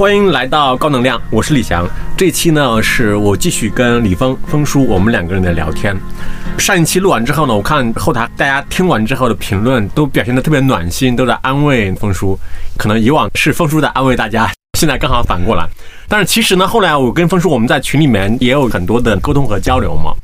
[0.00, 1.86] 欢迎来到高能量，我是李翔。
[2.16, 5.94] 这期呢，是我继续跟李峰峰叔我们两个人的聊天。
[6.56, 12.34] 上一期录完之后呢，我看后台大家听完之后的评论都表现的特别暖心，都在安慰峰叔。
[12.78, 15.68] 可能以往是峰叔在安慰大家，现在刚好反过来。
[16.08, 20.14] 但是其实呢，后来我跟峰叔我们在群里面也有很多的沟通和交流嘛。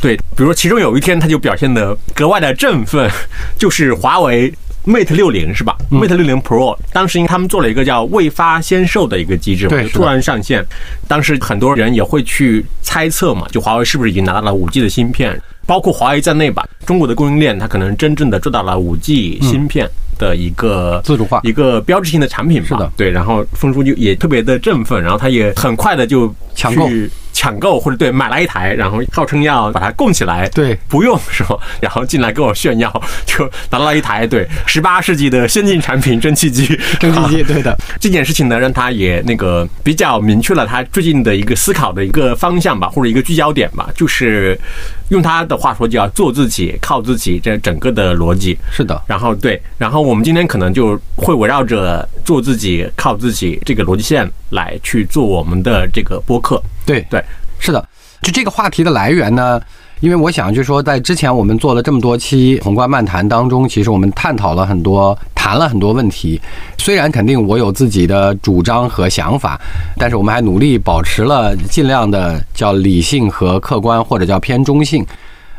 [0.00, 3.10] 对，比如其中有一天他就表现的格外的振奋，
[3.58, 4.50] 就是华为。
[4.86, 10.64] Mate 六零是吧？Mate 六零 Pro 当时因为他们做了一个叫未发先售的一个机制，对，突然上线。
[11.08, 15.40] 当时很多人也会去猜测嘛，就华为是不是已经拿到了五 G 的芯片？
[15.66, 22.68] 包括华为在内吧，中国的供应链它可能真正的做到了五 G 芯片的一个自主化、一个标志性的产品吧。
[22.68, 23.10] 是的，对。
[23.10, 26.88] 然后峰叔就也特别的振奋，然后他也很快的就抢购。
[27.36, 31.54] 抢购或者对买来一台，然后号称要把它供起来，对，不用是吧？
[31.82, 32.90] 然后进来跟我炫耀，
[33.26, 36.66] 就拿到了一台对十八世纪的先进产品蒸汽机，
[36.98, 44.58] 蒸汽机 对的这件事情呢，让他也那个比较明确了他最近的一个思考的一个方向吧，或者一个聚焦点吧，就是
[45.10, 48.98] 用他的话说叫做自己靠自己这整个的逻辑是的。
[49.06, 56.62] 然后对，然后我们今天可能就会围绕着做自己靠自己这个逻辑线来去做我们的这个播客。
[56.84, 57.22] 对对，
[57.58, 57.88] 是的，
[58.22, 59.60] 就这个话题的来源呢，
[60.00, 66.40] 因为我想就是说，在之前我们做了这么多期宏观漫谈当中，其实我们探讨了很多，谈了很多问题。
[66.78, 69.60] 虽然肯定我有自己的主张和想法，
[69.96, 75.04] 但是我们还努力保持了尽量的叫理性和客观，或者叫偏中性。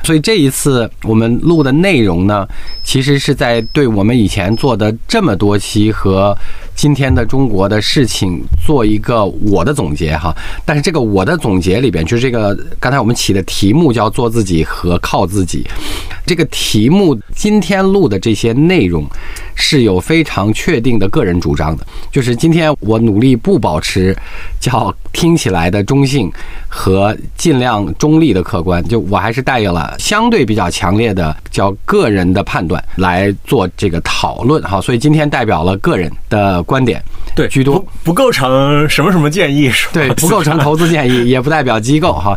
[0.04, 2.48] 所以这一次我们录的内容呢，
[2.84, 6.38] 其实是在对我们以前做的这么多期和。
[6.78, 10.32] 今天的中国的事情做一个我的总结哈，
[10.64, 15.66] 但是这个我的总结里边，就是这个刚才我们起的题目叫做自己和靠自己，
[16.28, 19.04] 这个题目今天录的这些内容
[19.56, 24.16] 是有非常确定的个人主张的，就是今天我努力不保持
[24.60, 26.32] 叫听起来的中性
[26.68, 36.62] 和尽量中立的客观，就我还是带有了相对比较强烈的叫个人的判断来做这个讨论哈，所以今天代表了个人的。
[36.68, 37.02] 观点
[37.38, 39.92] 对居多，不构成什么什么建议是吧？
[39.94, 42.36] 对， 不构成投资建议，也不代表机构哈。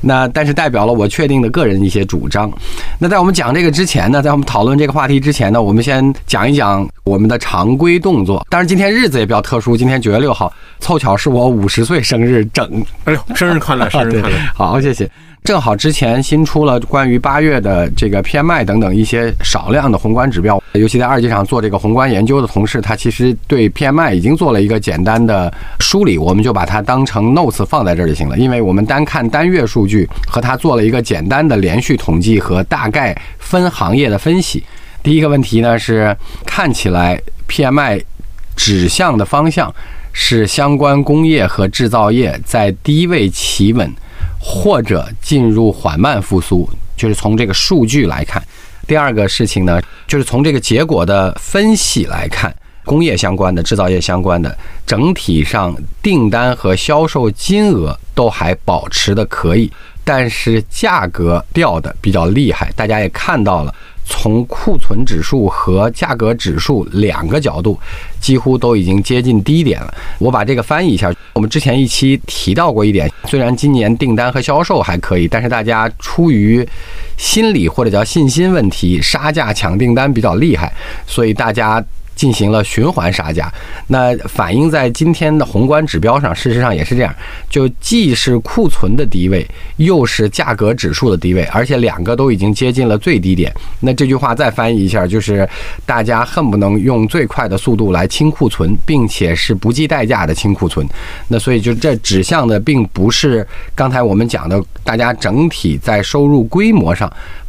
[0.00, 2.50] 那但是代表了我确定的个人一些主张。
[2.98, 8.46] 那在我们讲这个之前呢，在我们讨论这个话题之前呢，我们先讲一讲我们的常规动作。
[8.48, 12.84] 当然今天日子也比较特殊，今天九月六号，凑巧是我五十岁生日整。
[13.04, 14.36] 哎呦，生日快乐， 生日快乐！
[14.54, 15.10] 好，谢谢。
[15.44, 25.50] 正好之前新出了关于八月的这个 PMI 等等一些少量的宏观指标，尤其在二级场做这个宏观研究的同事，他其实对 PMI 已经做了一个简单的
[25.80, 28.36] 梳理，我们就把它当成 notes 放在这儿就行了。
[28.36, 34.62] 因为我们单看单月数据，和他做了一个简单的连续统计和大概分行业的分析。
[35.02, 37.18] 第一个问题呢是，看起来
[37.48, 38.02] PMI
[38.54, 39.74] 指向的方向
[40.12, 43.90] 是相关工业和制造业在低位企稳。
[44.50, 46.66] 或者进入缓慢复苏，
[46.96, 48.42] 就是从这个数据来看。
[48.86, 52.52] 第二个事情呢，就是从这个结果的分析来看，
[52.86, 59.70] 工业相关的、制造业相关的，整体上订单和销售金额都还保持的可以，
[60.02, 62.72] 但是价格掉的比较厉害。
[62.74, 63.74] 大家也看到了。
[64.08, 67.78] 从库存指数和价格指数两个角度，
[68.20, 69.94] 几乎都已经接近低点了。
[70.18, 71.14] 我把这个翻译一下。
[71.34, 76.66] 我们之前一期提到过一点，虽然今年订单和销售还可以，但是大家出于
[77.16, 80.72] 心理或者叫信心问题，杀价抢订单比较厉害，
[81.06, 81.84] 所以大家。
[82.18, 83.50] 进行了循环杀价，
[83.86, 87.14] 那反映在今天的宏观指标上，事实上也是这样，
[87.48, 89.46] 就既是库存的低位，
[89.76, 93.54] 又是价格指数的低位，而且两个都已经接近了最低点。
[93.78, 95.48] 那这句话再翻译一下，就是
[95.86, 100.84] 大家恨不能用最快的速度来清库存，并且是不计代价的清库存。
[101.28, 103.46] 那所以就这指向的并不是
[103.76, 107.08] 刚才我们讲的，大家整体在收入规模上。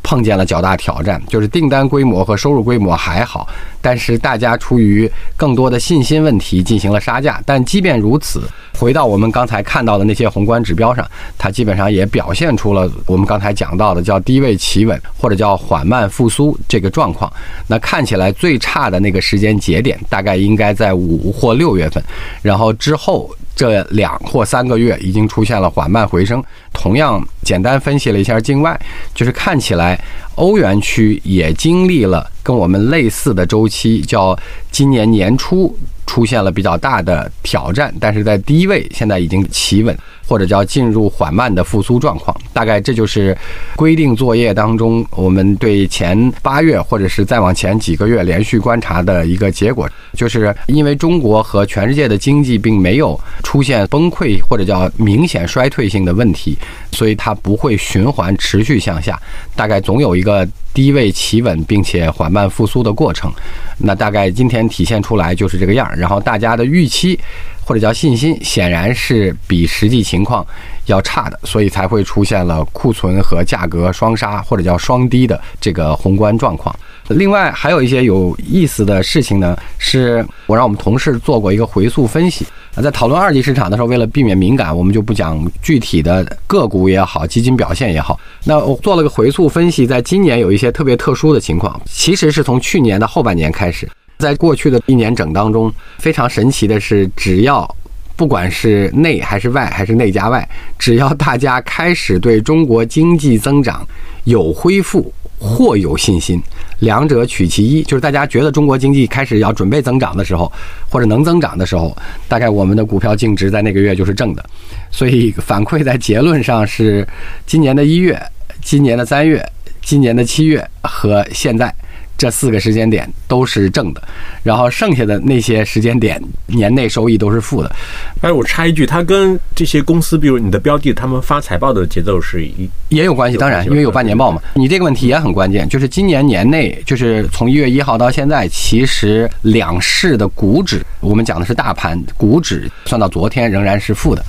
[0.09, 3.47] 碰见了较大挑战，就是订单规模和收入规模还好，
[3.79, 7.39] 但是大家出于更多的信心问题进行了杀价。
[7.45, 8.41] 但即便如此，
[8.79, 11.07] 回到我们刚才看到的那些宏观指标上，
[11.37, 17.31] 它基本上也表现出了我们刚才讲到的叫低位企稳或者叫缓慢复苏这个状况。
[17.67, 22.03] 那看起来最差的那个时间节点大概应该在五或六月份，
[22.41, 23.29] 然后之后。
[23.59, 26.41] 这两或三个月已经出现了缓慢回升。
[26.71, 28.79] 同样，简单分析了一下境外，
[29.13, 30.01] 就是看起来
[30.35, 34.33] 欧元区也经历了跟我们类似的周期，叫
[34.71, 35.77] 今年年初
[36.09, 39.95] 出现了比较大的挑战，但是在低位现在已经企稳。
[40.29, 42.39] 或者叫进入缓慢的复苏状况。
[42.53, 43.35] 大概这就是
[43.75, 56.55] 规定作业当中我们对前八月或者是再往前几个月连续观察的一个结果，就是因为中国和全世界的经济并没有出现崩溃或者叫明显衰退性的问题，
[56.91, 59.19] 所以它不会循环持续向下，
[59.55, 63.31] 大概总有一个低位企稳并且缓慢复苏的过程。
[63.77, 67.17] 那大概今天体现出来就是这个样儿，然后大家的预期
[67.63, 70.45] 或者叫信心显然是比实际情况
[70.85, 76.75] 要差的，所以才会出现了库存和价格双杀或者叫双低的这个宏观状况。
[77.09, 82.45] 另外还有一些有意思的事情呢，是我让我们同事做过一个回溯分析，
[82.75, 88.19] 啊在讨论二级市场的时候，为了避免敏感，我们就不讲具体的个股也好，基金表现也好。
[88.45, 93.89] 那我做了个回溯分析，在今年有一些特别特殊的情况，其实是从去年的后半年开始，
[94.19, 97.75] 在过去的一年整当中，非常神奇的是，只要
[98.15, 103.85] 不管是内还是外，还是内加外，只要大家开始对中国经济增长
[104.25, 106.41] 有恢复或有信心，
[106.79, 110.51] 两者取其一，就是大家觉得中国经济开始要准备增长的时候，
[110.89, 111.95] 或者能增长的时候，
[112.27, 114.43] 大概我们的股票净值在那个月就是正的。
[114.91, 117.07] 所以反馈在结论上是，
[117.45, 118.19] 今年的一月、
[118.61, 119.45] 今年的三月、
[119.81, 121.73] 今年的七月和现在。
[122.19, 124.03] 这四个时间点都是正的，
[124.43, 127.71] 然后剩下的那些时间点年内收益都是负的。
[128.19, 134.41] 哎，我插一句，它跟这些公司，比如你的标的，他们发财报的节奏是一也有关系，当然，因为有半年报嘛。
[134.55, 144.21] 你这个问题也很关键，就是今年年内，就是从一月一号到现在，其实两市的股指，我们讲的是大盘股指，算到昨天仍然是负的。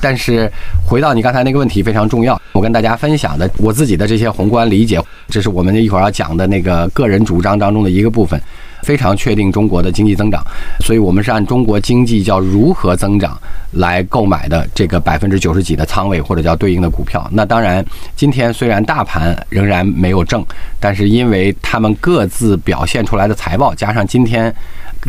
[0.00, 0.50] 但是
[0.86, 4.98] 回到你刚才那个问题非常重要，我跟大家分享的我自己的这些宏观理解，
[5.28, 8.40] 这是我们一会儿要讲的那个个人主五张当中的一个部分，
[8.82, 10.40] 非常确定中国的经济增长，
[10.80, 13.36] 所以我们是按中国经济叫如何增长
[13.72, 17.28] 来购买的这个百分之九十几的仓位或者叫对应的股票。
[17.32, 17.84] 那当然，
[18.14, 20.44] 今天虽然大盘仍然没有正，
[20.78, 24.54] 但是因为他们各自表现出来的财报，加上今天。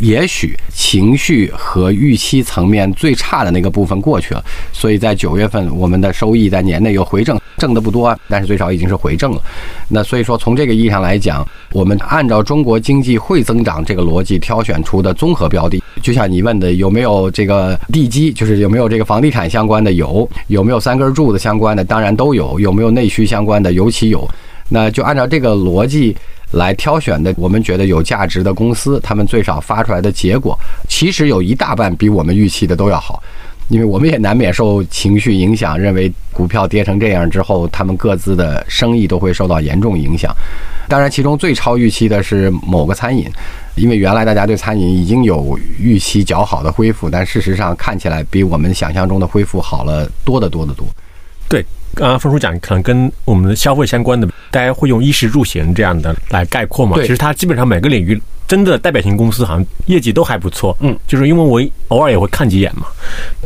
[0.02, 4.44] 也许情绪和预期层面最差的那个部分过去了，
[4.74, 9.42] 所以在九月份我们的收益在年内又回正，挣的不多，但是最少已经是回正了。
[9.88, 24.28] 那所以说从这个意义上来讲，我们按照中国经济会增长这个逻辑挑选出的综合标的，就像你问的有没有这个地基，就是有没有这个房地产相关的有，有没有三根柱子相关的，当然都有，有没有内需相关的尤其有。
[24.70, 26.16] 那就按照这个逻辑。
[26.52, 33.22] 来挑选的，我们觉得有价值的公司，他们最少发出来的结果，其实有一大半比我们预期的都要好，
[33.70, 40.36] 因为我们也难免受情绪影响，认为股票跌成这样之后，他们各自的生意都会受到严重影响。
[40.88, 43.28] 当然，其中最超预期的是某个餐饮，
[43.76, 50.86] 因为原来大家对餐饮已经有预期较好的恢复，但事实上看起来比我们想象中的恢复好了多得多得多。
[51.50, 51.66] 对。
[51.96, 56.98] 刚刚峰叔讲，可能跟我们的消费相关的，大家会用衣食住行这样的来概括嘛？
[56.98, 60.78] 其实它基本上每个领域真的代表性公司，好像业绩都还不错。
[60.82, 62.88] 嗯，就是因为我偶尔也会看几眼嘛。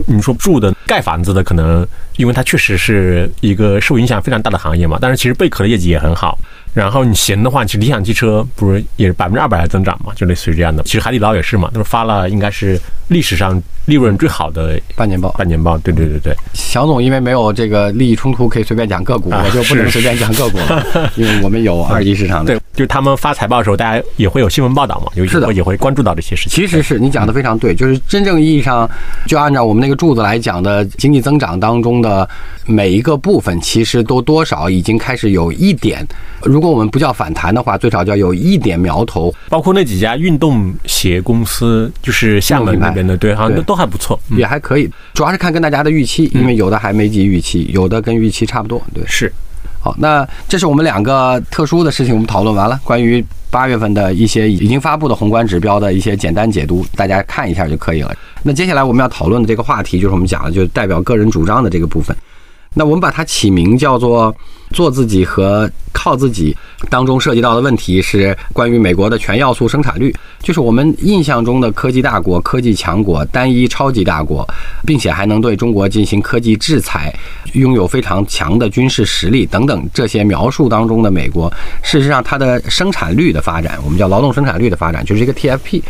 [0.08, 1.88] 你说住的、盖房子的，可能
[2.18, 4.98] 因为它确实是一个受影响非常大的行业嘛。
[5.00, 6.38] 但是其实贝壳的业绩也很好。
[6.74, 10.12] 然后你行的话，其实理想汽车不是也是百分之二百的增长嘛？
[10.16, 10.84] 就类似于这样的。
[10.84, 15.30] 其实海底捞也是嘛，都是发了应该是历史上利润最好的半年报。
[15.32, 16.36] 半年报，对对对对。
[16.54, 20.86] 小总因为没有这个利益冲突，可以随便讲个股，我就不能随便讲个股了，
[21.18, 22.54] 因为我们有二级市场的。
[22.54, 26.56] 对，就是他们发财报的时候，大家也会有新闻报道嘛，有时候，也会关注到这些事情。
[26.56, 28.88] 其实是你讲的非常对，就是真正意义上，
[29.26, 32.30] 就按照我们那个柱子来讲的经济增长当中的
[32.66, 36.06] 每一个部分，其实都多少已经开始有一点，
[36.44, 37.34] 如果我们不叫反。
[37.40, 44.90] 弹的话，最少叫有一点苗头，包括那几家运动鞋公司，就是厦门那边的，对，好像都都还不错，也还可以。
[45.14, 48.82] 主要是看跟大家的预期，因为有的还没及预期，有的跟预期差不多。
[48.94, 49.32] 对，是。
[49.82, 52.78] 好，那这是我们两个特殊的事情，我们讨论完了。
[52.84, 58.14] 关于八月份的一些已经发布的宏观指标的一些简单解读，大家看一下就可以了。
[58.44, 62.16] 那接下来我们要讨论的这个话题，就是我们讲的，就是代表个人主张的这个部分。
[62.76, 64.34] 那我们把它起名叫做
[64.72, 66.56] “做自己”和“靠自己”，
[66.90, 74.48] 当中涉及到的问题是关于美国的全要素生产率，就是我们印象中的科技大国、科技强国、单一超级大国，
[74.86, 77.12] 并且还能对中国进行科技制裁，
[77.54, 85.82] 拥有非常强的军事实力等等这些描述当中的美国，事实上它的生产率的发展，我们叫劳动生产率的发展，就是一个 TFP，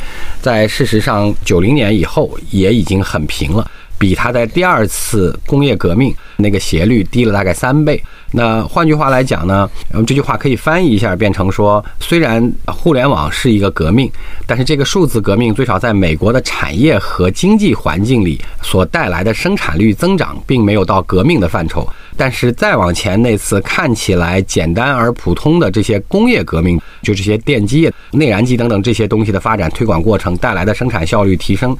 [0.41, 3.69] 在事实上九零年以后也已经很平了。
[3.99, 8.01] 比它在第二次工业革命那个斜率低了大概三倍。
[8.31, 9.69] 那换句话来讲呢，
[10.07, 14.09] 这句话可以翻译一下，变成说，虽然互联网是一个革命，
[14.47, 21.87] 但是这个数字革命最少在美国的产业和经济环境里所带来的生产率增长，并没有到革命的范畴。
[22.19, 31.73] 但是再往前那次看起来简单而普通的这些工业革命，就这些电机、内燃机等等这些东西的发展推广过程带来的生产效率提升，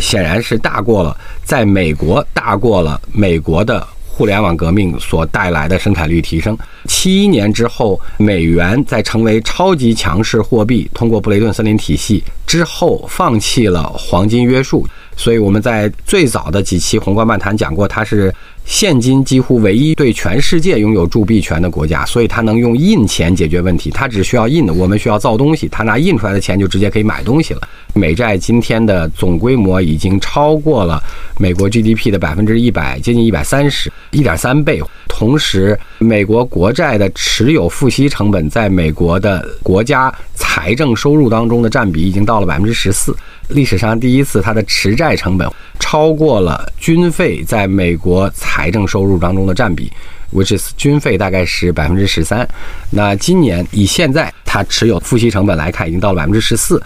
[0.00, 3.86] 显然是大过了，在美国大过了美国的。
[4.16, 6.56] 互联网革命所带来的生产率提升。
[6.84, 14.86] 七一年之后，美元在成为超级强势货币，通过布雷顿森林体系之后，放弃了黄金约束。
[15.16, 18.32] 所以我们在最早的几期宏观漫谈讲过，它是。
[18.64, 23.90] 现今几乎唯一对全世界拥有铸币权的国家，所以它能用印钱解决问题。
[23.90, 27.60] 它只需要印的，我们需要造东西，它拿印出来的钱就直接可以买东西了。
[27.92, 31.00] 美债今天的总规模已经超过了
[31.38, 34.82] 美国 GDP 的百分之一百，接近一百三十一点三倍。
[35.06, 43.14] 同时，美国国债的持有付息成本在美国的国家财政收入当中的占比已经到了百分之十四。
[43.48, 45.48] 历史上第一次，它的持债成本
[45.78, 49.92] 超过了军费在美国财政收入当中的占比
[50.32, 52.48] ，which is 军费大概是百分之十三。
[52.90, 56.82] 那今年以现在它持有付息成本来看，已经到了百分之十四。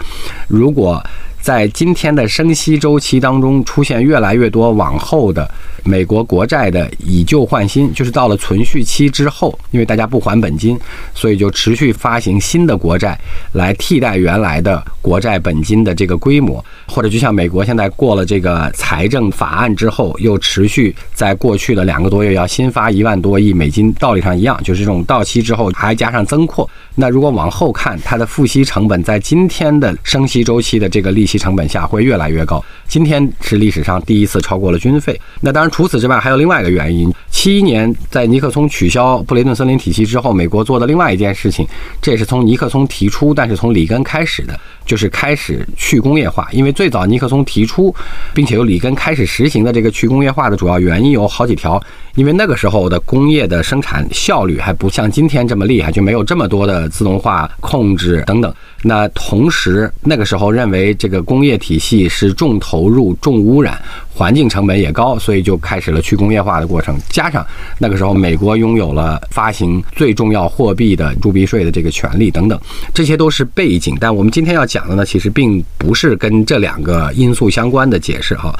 [0.47, 1.03] 如果
[1.41, 5.49] 在今天的升息周期当中，出现越来越多往后的
[5.83, 10.77] 美国国债的以旧换新，就是到了存续期之后，因为大家不还本金，
[11.15, 13.19] 所以就持续发行新的国债
[13.53, 26.69] 来替代原来的国债本金的这个规模，或者就像美国现在过了这个财政法案之后，又持续在过去的两个多月要新发一万多亿美金，道理上一样，就是这种到期之后还加上增扩。
[26.95, 32.63] 那如果往后看，它的付息成本在今天的升息周期的这个利其成本下会越来越高。
[32.87, 35.19] 今天是历史上第一次超过了军费。
[35.41, 41.67] 那当然，除此之外还有另外一个原因：七一年在尼克松取消布雷顿森林体系之后，美国做的另外一件事情，
[42.01, 44.59] 这也是从尼克松提出，但是从里根开始的，
[44.89, 46.49] 就是开始去工业化。
[46.51, 47.93] 因为最早尼克松提出，
[48.33, 51.79] 并且由里根开始实行的这个去工业化的主要原因有好几条。
[52.15, 58.53] 因为那个时候的工业的生产效率还不像今天这么厉害，就没有这么多的自动化控制等等。
[58.81, 63.79] 那同时，那个时候认为这个工业体系是重投入、重污染，
[64.13, 66.97] 环境成本也高，所以就开始了去工业化的过程。
[67.09, 67.45] 加上
[67.77, 72.59] 那个时候美国拥有了发行最重要货币的铸币税的这个权利等等，
[72.93, 73.95] 这些都是背景。
[73.99, 78.57] 但我们今天要讲讲的呢，其实并不是跟这两个因素相关的解释哈。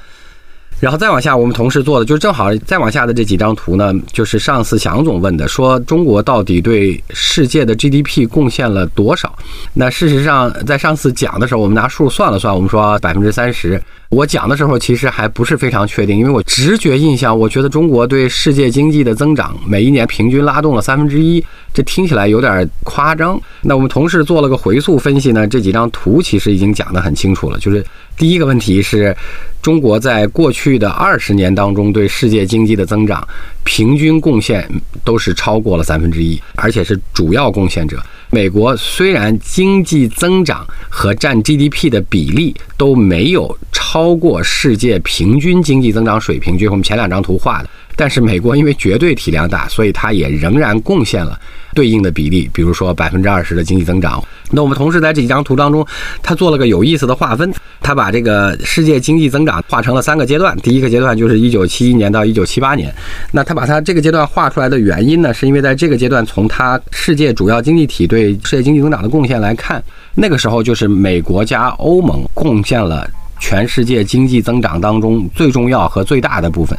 [0.82, 9.34] 然后再往下，我们同时做的就是正好再往下的这几张图呢，就是上次翔总问的，说中国到底对世界的 GDP 贡献了多少？
[9.74, 13.82] 那事实上，在上次讲的时候，我们拿数算了算，我们说百分之三十。
[14.10, 23.40] 我讲的时候其实还不是非常确定，因为我直觉印象，我觉得中国对世界经济的增长每一年平均拉动了三分之一，这听起来有点夸张。
[23.62, 27.86] 那我们同事做了个回溯分析呢，这几张图其实已经讲得很清楚了，就是
[28.18, 29.16] 第一个问题是。
[29.62, 33.28] 中国在过去的二十年当中对世界经济的增长
[33.66, 34.66] 平均贡献
[35.04, 38.02] 都是超过了三分之一，而且是主要贡献者。
[38.32, 47.70] 美国虽然经济增长和占 GDP 的比例都没有超过世界平均经济增长水平，就是我们前两张图画的。
[48.00, 51.38] 但是美国因为绝对体量大，所以它也仍然贡献了
[51.76, 54.24] 对应的比例，比如说百分之二十的经济增长。
[54.52, 55.86] 那我们同时在这几张图当中，
[56.24, 60.56] 他做了个有意思的划分，他把这个世界经济增长划成了三个阶段。
[60.60, 62.90] 第一个阶段就是一九七一年到一九七八年。
[63.34, 69.84] 那他把它这个阶段画出来的原因呢，是因为在这个阶段，从它世界主要经济体对世界经济增长的贡献来看，
[70.16, 73.06] 那个时候就是美国加欧盟贡献了。
[73.40, 76.78] 全世界经济增长当中最重要和最大的部分，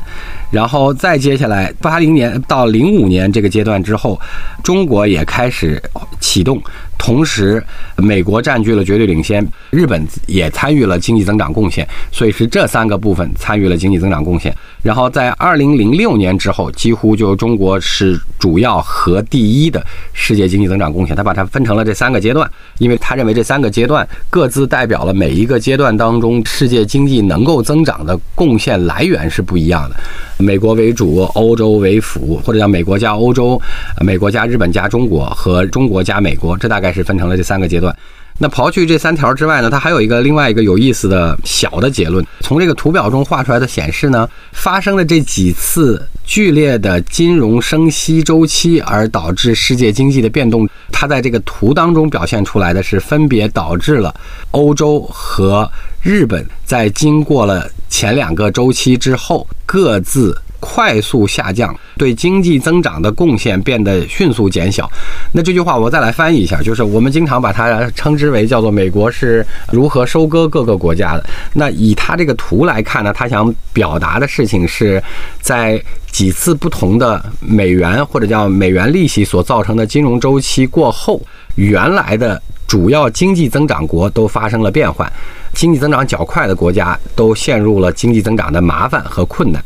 [0.51, 4.21] 然后再接下来八零年到零五年这个阶段之后，
[4.63, 5.83] 中国也开始
[6.21, 6.63] 启动。
[7.03, 7.65] 同时，
[7.97, 14.55] 美国占据了绝对领先，日本也参与了经济增长贡献，所以是这三个部分参与了经济增长贡献。
[14.83, 21.17] 然后在二零零六年之后，几乎就中国是主要和第一的世界经济增长贡献。
[21.17, 29.97] 他把它分成了这三个阶段，因为他认为这三个阶段各自代表了每一个阶段当中世界经济能够增长的贡献来源是不一样的。
[30.43, 33.59] 美国为主，欧洲为辅，或者叫美国加欧洲，
[34.03, 36.91] 美国加日本加中国和中国加美国，这大概。
[36.91, 37.97] 是分成了这三个阶段。
[38.37, 42.27] 那刨去这三条之外呢，它还有一个另外一个有意思的小的结论。
[42.41, 54.13] 从这个图表中画出来的显示呢，发生的这几次剧烈的金融升息周期而导致世界经济的变动，它在这个图当中表现出来的是分别导致了
[54.51, 55.71] 欧洲和
[56.03, 60.35] 日本在经过了前两个周期之后各自。
[60.63, 64.87] 快速下降，对经济增长的贡献变得迅速减小。
[65.33, 69.43] 那这句话我再来翻译一下，就是我们经常把它称之为叫做美国是
[69.73, 71.25] 如何收割各个国家的。
[71.55, 75.03] 那以它这个图来看呢，它想表达的事情是
[75.41, 75.83] 在
[76.13, 81.23] 几次不同的美元或者叫美元利息所造成的金融周期过后，
[81.55, 82.43] 原来的。
[82.67, 85.13] 主要经济增长国都发生了变换，
[85.53, 89.63] 经济增长较快的国家都陷入了经济增长的麻烦和困难。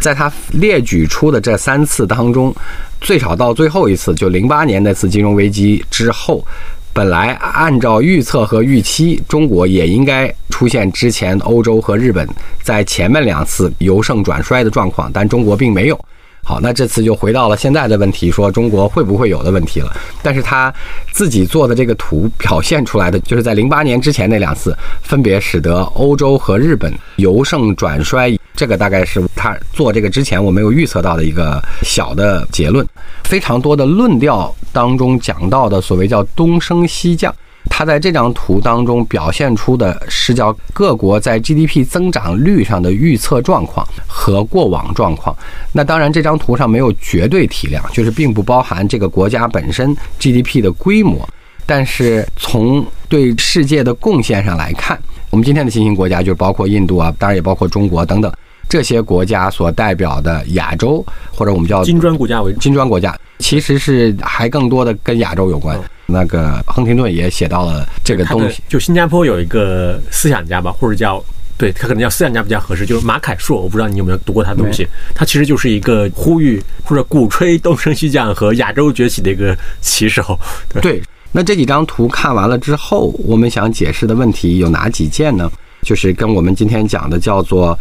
[0.00, 2.54] 在他列举出的这三次当中，
[3.00, 6.44] 最少到最后一次，就零八年那次金融危机之后，
[6.92, 12.26] 本来按照预测和预期，中国也应该出现之前欧洲和日本
[12.62, 16.04] 在前面两次由盛转衰的状况，但中国并没有。
[16.48, 19.92] 好，那这次就回到了现在的问题，说中国会不会有的问题了。
[20.22, 20.72] 但是他
[21.10, 24.72] 自己做的这个图表现出来的，就是在零八年之前那两次，
[25.02, 28.38] 分别使得欧洲和日本由盛转衰。
[28.54, 32.86] 这个大概是他做这个之前我没有预测到的一个小的结论。
[33.24, 37.34] 非常多的论调当中讲到的所谓叫东升西降。
[37.68, 45.36] 它在这张图当中表现出的是叫各国在 GDP 增长率上的预测状况和过往状况。
[45.72, 51.28] 那当然，这张图上没有绝对体量，就是并不包含这个国家本身 GDP 的规模。
[51.68, 54.96] 但是从对世界的贡献上来看，
[55.30, 58.32] 我们今天的新兴国家就是包括印度啊，当然也包括中国等等
[58.68, 61.04] 这些国家所代表的亚洲，
[61.34, 65.78] 或者我们叫金砖国家为金砖国家，其实是还更多的跟亚洲有关。
[66.06, 71.22] 那个亨廷顿也写到了这个东西，就新加坡有一个思想家吧，或者叫
[71.58, 80.38] 对他可能叫思想家比较合适，就是马凯硕，我不知道你有没有读过他的东西，他其实就是一个呼吁或者鼓吹东升西降和亚洲崛起的一个旗手。
[80.80, 81.02] 对，
[81.32, 85.50] 那这几张图看完了之后，我们想解释的问题有哪几件呢？
[85.82, 87.76] 就是跟我们今天讲的叫做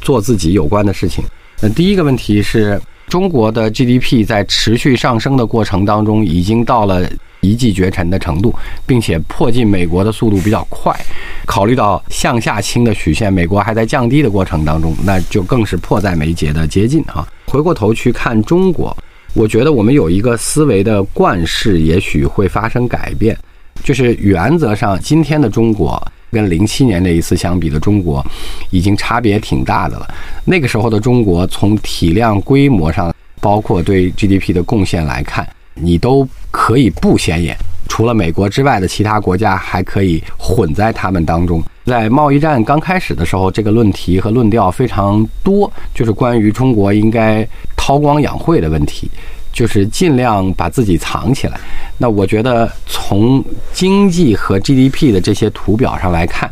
[0.00, 1.24] 做自己有关的事情。
[1.60, 7.08] 那第一个问题是中国的 GDP 在持续上升的过程当中，已经到了。
[7.40, 8.54] 一骑绝尘的程度，
[8.86, 10.98] 并且迫近美国的速度比较快。
[11.44, 17.28] 考虑到向下倾的曲线，美国还在降低的过程当中，那就更是迫在眉睫的接近啊。
[17.44, 18.96] 回过头去看中国，
[19.34, 23.36] 我觉得我们有一个思维的惯势，也许会发生改变。
[23.82, 26.02] 就是原则上，今天的中国
[26.34, 28.22] 跟零七年那一次相比的中国，
[28.70, 30.06] 已经差别挺大的了。
[30.44, 35.48] 那个时候的中国，从体量规模上，包括对 GDP 的贡献来看。
[35.76, 37.56] 你都可以不显眼，
[37.88, 41.60] 除了美国之外的其他国家还可以混在他们当中。
[41.84, 47.44] 在贸易战刚开始的时候，这个论题和论调非常多，就是关于中国应该
[47.76, 49.10] 韬光养晦的问题，
[49.54, 51.58] 就是尽量把自己藏起来。
[51.96, 56.50] 那我觉得从经济和 GDP 的这些图表上来看。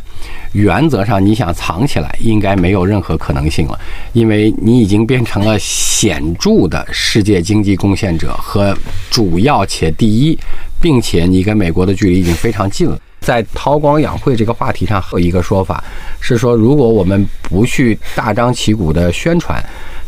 [0.53, 3.79] 原则上，你想藏起来，应该没有任何可能性了，
[4.13, 8.77] 因为你已经变成了显著的世界经济贡献者和
[9.09, 10.37] 主要且第一，
[10.79, 12.97] 并且你跟美国的距离已经非常近了。
[13.19, 15.83] 在韬光养晦这个话题上，还有一个说法
[16.21, 19.61] 是说，如果我们不去大张旗鼓的宣传。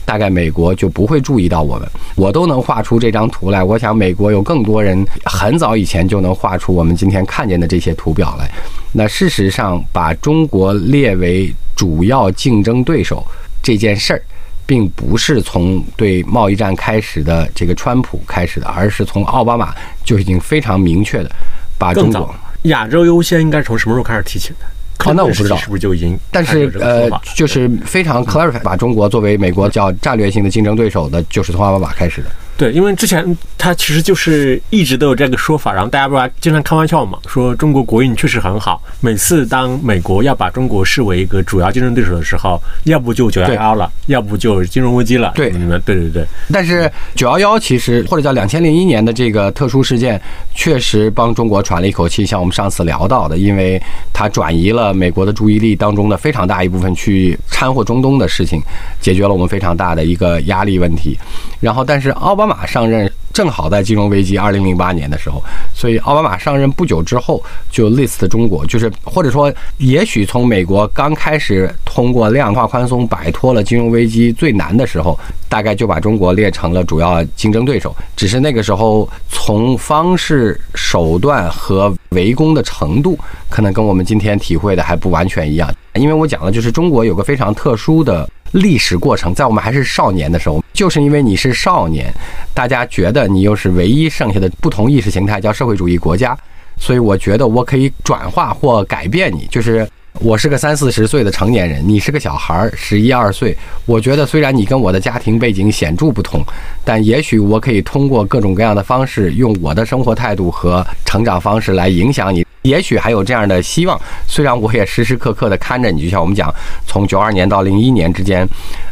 [0.05, 3.63] 大概美国就不会注意到我们，我都能画出这张图来。
[3.63, 8.49] 我想美国有更多人很早以前就能画出我们今天看见的这些图表来。
[8.91, 13.25] 那事实上，把中国列为主要竞争对手
[13.61, 14.21] 这件事儿，
[14.65, 21.31] 并不是从对贸易战开始的这个川普开始的，而是从奥巴马就已经非常明确的
[21.77, 24.65] 把中国亚洲优先应该从什么时候开始提起的？
[25.05, 32.27] 哦，那我不知道是不是就已经，但是呃，就是非常 clarify 把中国作为美国叫战略性的竞争对手的，就是从奥巴马开始的。
[32.57, 38.81] 对，因为之前他其实就是一直都有这个说法，然后大家不是经常开玩笑嘛，说中国国运确实很好。
[39.01, 45.33] 每次当美国要把中国视为一个主要竞争对手的时候，要不就九幺幺了，要不就金融危机了。
[45.35, 46.25] 对，你们对对对。
[46.49, 50.21] 但是九幺幺其实或者叫两千零一年的这个特殊事件，
[50.53, 52.25] 确实帮中国喘了一口气。
[52.25, 53.81] 像我们上次聊到的，因为
[54.13, 58.61] 它转移了美国的注意力当中的非常大一部分去掺和中东的事情，
[59.01, 61.17] 解决了我们非常大的一个压力问题。
[61.59, 77.95] 然后，但是奥巴奥奥巴马上任正好在金融危机二零零八年的时候，所以奥巴马上任不久之后就 list 中国，就是或者说，也许从美国刚开始通过量化宽松摆脱了金融危机最难的时候，大概就把中国列成了主要竞争对手。
[78.15, 83.17] 只是那个时候从方式、手段和围攻的程度，
[83.49, 85.67] 可能跟我们今天体会的还不完全一样。
[85.95, 88.29] 因为我讲的，就是中国有个非常特殊的。
[88.55, 92.11] 历史过程，在我们还是少年的时候，就是因为你是少年，
[92.53, 96.37] 大家觉得你又是唯一剩下的不同意识形态，叫社会主义国家，
[96.79, 99.45] 所以我觉得我可以转化或改变你。
[99.51, 99.85] 就是
[100.21, 103.55] 我是个三四十岁的成年人，你是个小孩儿，十一二岁。
[103.85, 106.41] 我觉得虽然你跟我的家庭背景显著不同，
[106.85, 112.45] 但也许我可以通过各种各样的方式，用我的生活态度和成长方式来影响你。
[112.65, 113.99] 也许还有这样的希望。
[114.28, 116.54] 虽然我也时时刻刻的看着你，就像我们讲，
[116.86, 118.45] 从九二年到零一年之间，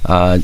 [0.03, 0.39] 呃。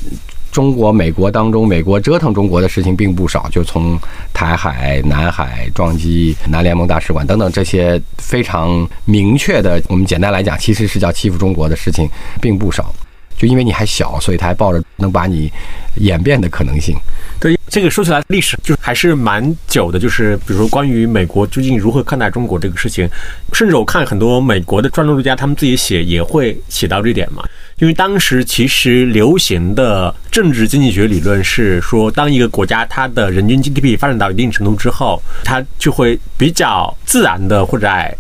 [0.52, 3.96] 中国、美国当中，美国折腾中国的事情并不少，就从
[4.34, 12.10] 台海、南海撞击南联盟大使馆等等这些非常明确的，我们简单来讲，其实是叫欺负中国的事情，
[12.42, 12.92] 并不少。
[13.40, 15.50] 就因为你还小，所以他还抱着能把你
[15.96, 16.94] 演变的可能性。
[17.40, 19.98] 对，这个说起来历史就还是蛮久的。
[19.98, 23.08] 就是比如说关于美国究竟如何看待中国这个事情，
[23.54, 27.42] 甚至我看很多美国的专栏作家他们自己写也会写到这点嘛。
[27.78, 38.14] 因为当时其实流行的政治经济学理论是说，当一个国家它的人均 GDP 发展到一定程度之后，它就会比较自然的或者在。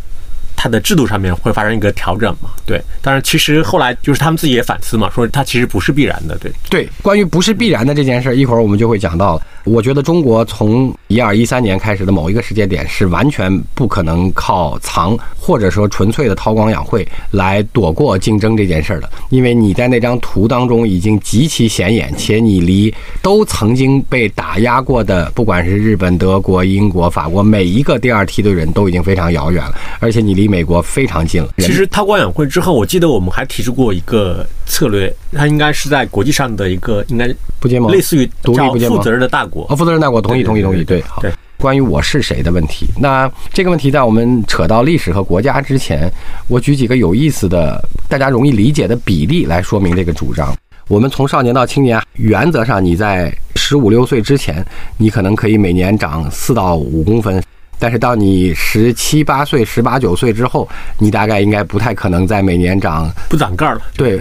[0.61, 2.49] 它的制度上面会发生一个调整嘛？
[2.65, 6.37] 对，当然，其实后来就是他们自己也反思嘛，说它其实不是必然的。
[6.37, 9.41] 对，对，关于不是必然的这件事儿，一会儿我们就会讲到。
[9.65, 22.91] 我觉得中国从一二一三年开始的某一个时间点是完全不可能靠藏或者说纯粹的韬光养晦来躲过竞争这件事儿的，因为你在那张图当中已经极其显眼，且你离
[23.21, 31.49] 都曾经被打压过的，不管是日本、德国、英国、法国每一个第二梯队人都已经非常遥远了，而且你离美国非常近了。
[31.59, 39.65] 其实韬光养晦之后，我记得我们还提出过一个策略，它应该是在国际上的一个应该不结盟，类似于独立不结盟，负责任的大国。
[39.69, 40.83] 哦，负责任大国，同意，同意，同意。
[40.83, 41.21] 对，好。
[41.57, 46.09] 关于我是谁的问题，那这个问题在我们扯到历史和国家之前，
[46.47, 50.55] 我举几个有意思的、大家容易理解的比例来说明这个主张。
[50.87, 54.65] 我们从少年到青年，原则上你在十五六岁之前，
[54.97, 57.43] 你可能可以每年长四到五公分。
[57.79, 63.81] 但是到你十七八岁、十八九岁之后，你大概应该不太可能在每年长不长个儿了。
[63.95, 64.19] 对，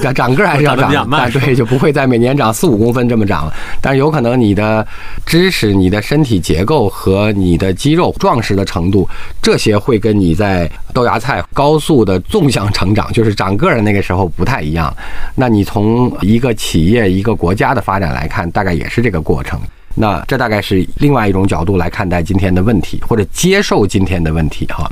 [0.00, 3.54] 长 长个儿还是要长，但对，就不会在每年长四五公分这么长了。
[3.80, 4.86] 但是有可能你的
[5.26, 9.08] 知识、你的身体结构和你的肌肉壮实的程度，
[9.42, 14.94] 这些会跟你在豆芽菜高速的纵向成长，就是长个儿的那个时候不太一样。
[15.34, 19.60] 那你从一个企业、一个国家的发展来看，大概也是这个过程。
[20.00, 24.90] 那这大概是另外一种角度来看待今天的问题，或者接受今天的问题哈。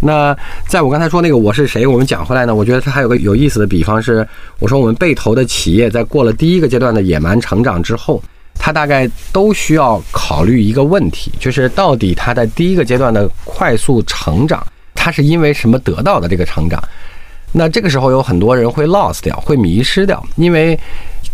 [0.00, 0.36] 那
[0.68, 2.54] 在我刚才说那个我是谁，我们讲回来呢？
[2.54, 4.26] 我觉得它还有个有意思的比方是，
[4.58, 8.22] 我说我们被投的企业在过了第一个阶段的野蛮成长之后，
[8.54, 14.62] 它大概都需要考虑一个问题，就是到底它在第一个阶段的快速成长，
[14.94, 16.78] 它是因为什么得到的这个成长？
[17.50, 20.78] 那这个时候有很多人会 lost 掉，会迷失掉，因为。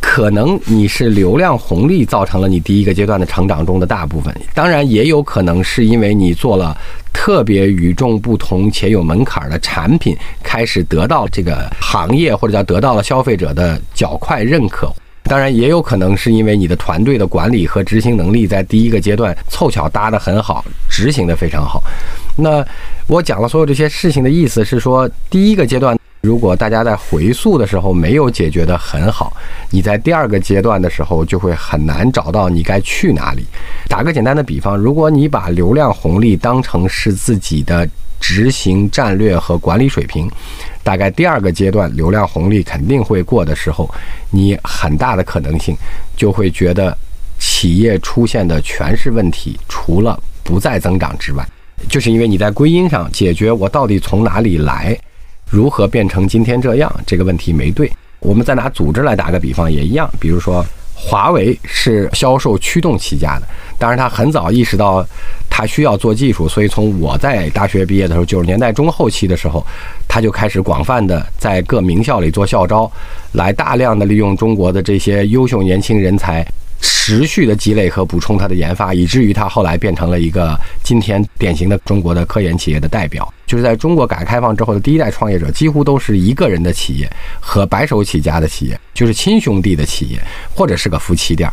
[0.01, 6.77] 可能你是流量红利造成了你第一个阶段的成长中的大部分，当然也有可能是因为你做了
[7.13, 14.91] 特别与众不同且有门槛的产品，开始得到这个行业或者叫得到了消费者的较快认可。
[15.25, 21.83] 当然也有可能是因为你的团队的管理和执行能力在第一个阶段凑巧搭得很好，执行的非常好。
[22.37, 22.65] 那
[23.09, 25.96] 我讲了所有这些事情的意思是说，第一个阶段。
[26.27, 29.33] 如果大家在回溯的时候没有解决得很好，
[29.71, 33.47] 你在第二个阶段的时候就会很难找到你该去哪里。
[33.89, 40.29] 打个简单的比方，如果你把流量红利当成是自己的执行战略和管理水平，
[40.83, 43.89] 大概第二个阶段流量红利肯定会过的时候，
[44.33, 45.77] 你很大的可能性
[46.17, 46.99] 就会觉得
[47.39, 51.47] 企业出现的全是问题，除了不再增长之外，
[51.89, 54.99] 就是因为你在归因上解决我到底从哪里来。
[55.51, 56.93] 如何变成今天这样？
[57.07, 57.91] 这个问题没对。
[58.21, 60.11] 我们再拿组织来打个比方，也一样。
[60.19, 63.47] 比如说，华为是销售驱动起家的，
[63.79, 65.07] 当然他很早意识到
[65.49, 69.65] 他需要做技术，所以从我在大学毕业的时候，九十年代中后期的时候，
[70.09, 72.91] 他就开始广泛的在各名校里做校招，
[73.33, 76.45] 来大量的利用中国的这些优秀年轻人才。
[76.81, 83.33] 持续的积累和补充它的研发，以至于它后来变成了一个今天典型的中国的科研企业的代表。
[83.47, 87.09] 就是在中国改革开放之后的第一代创业者，几乎都是一个人的企业
[87.39, 90.21] 和白手起家的企业，就是亲兄弟的企业，
[90.53, 91.49] 或者是个夫妻店。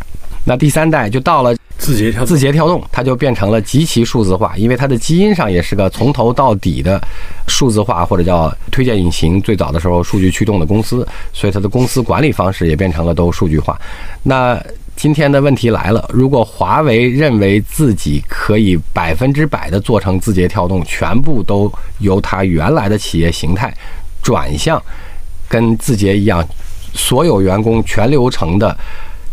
[0.46, 7.00] 那第三代就到了字节跳字节跳动，它就变成了极其数字化，因为它的基因上也是个从头到底的
[7.48, 9.40] 数字化，或者叫推荐引擎。
[9.42, 13.80] 最早的时候数据驱动的公司，所以它的公司管理方式也变成了都数据化。
[14.24, 14.62] 那
[14.96, 23.74] 今天的问题来了：如果华为认为自己可以百分之百的做成字节跳动，全部都由它原来的企业形态
[24.22, 24.82] 转向
[25.50, 26.48] 跟字节一样，
[26.94, 28.76] 所有员工全流程的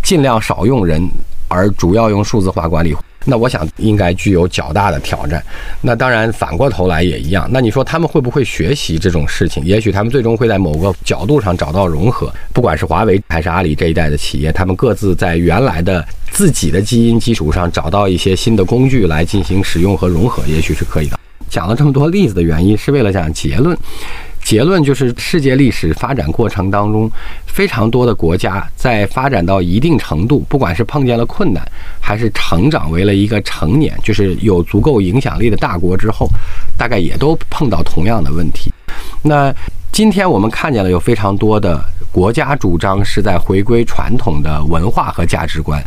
[0.03, 1.09] 尽量少用人，
[1.47, 5.43] 而主要用数字化管理，那我想应该具有较大的挑战。
[5.81, 7.49] 那当然反过头来也一样。
[7.51, 9.63] 那你说他们会不会学习这种事情？
[9.65, 12.33] 也许他们最终会在某个角度上找到融合。
[12.53, 21.19] 不管是华为还是阿里这一代的企业，他们各自在原来的自己的基因基础上找到一些新的工具来进行使用和融合，也许是可以的。
[21.49, 23.77] 讲了这么多例子的原因，是为了讲结论。
[24.43, 27.11] 结论就是世界历史发展过程当中，
[27.47, 31.63] 非常多的国家在发展到一定程度，不管是碰见了困难，
[32.01, 36.29] 还是成长为了一个成年，就是有足够影响力的大国之后，
[36.77, 38.73] 大概也都碰到同样的问题。
[39.23, 39.55] 那
[39.93, 45.83] 今天我们看见了有非常多的国家主张是在回归传统的文化和价值观。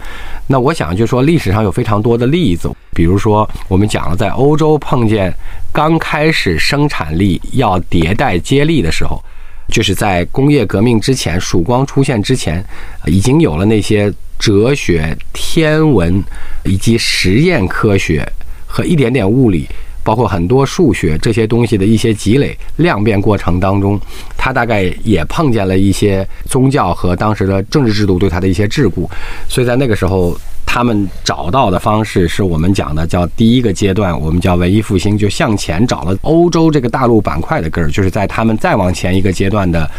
[0.46, 5.34] 那我想就说历史上有非常多的例子，比如说我们讲了在欧洲碰见
[5.72, 9.24] 刚开始生产力要迭代接力的时候，
[9.70, 12.64] 就是在工业革命之前、曙光出现之前，
[13.06, 16.22] 已经有了那些哲学、天文
[16.66, 18.30] 以及实验科学
[18.68, 19.68] 和一点点物理。
[20.04, 24.00] 包括很多数学这些东西的一些积累量变过程当中，
[24.38, 29.08] 他大概也碰见了一些宗教和当时的政治制度对他的一些桎梏，
[29.48, 39.90] 所以在那个时候，他们找到的方式是我们讲的叫第一个阶段，我们叫文艺复兴，就向前找了欧洲这个大陆板块的根儿，就是在他们再往前一个阶段的。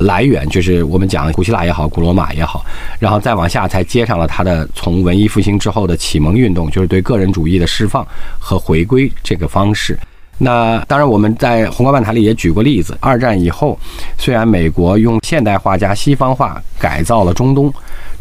[0.00, 2.64] 来源就是我们讲古希腊也好，古罗马也好，
[2.98, 8.06] 然后再往下才接上了他的从文艺复兴之后的启蒙运动，就是对个人主义的释放
[8.38, 9.98] 和回归这个方式。
[10.42, 12.96] 那当然，我们在宏观论坛里也举过例子。
[12.98, 13.78] 二战以后，
[14.16, 17.70] 虽然美国用现代化加西方化改造了中东，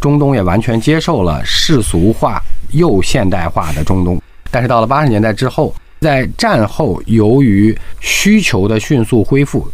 [0.01, 2.41] 中东也完全接受了世俗化
[2.73, 9.65] 又现代化的中东，但是到了八十年代之后，在战后由于需求的迅速恢复。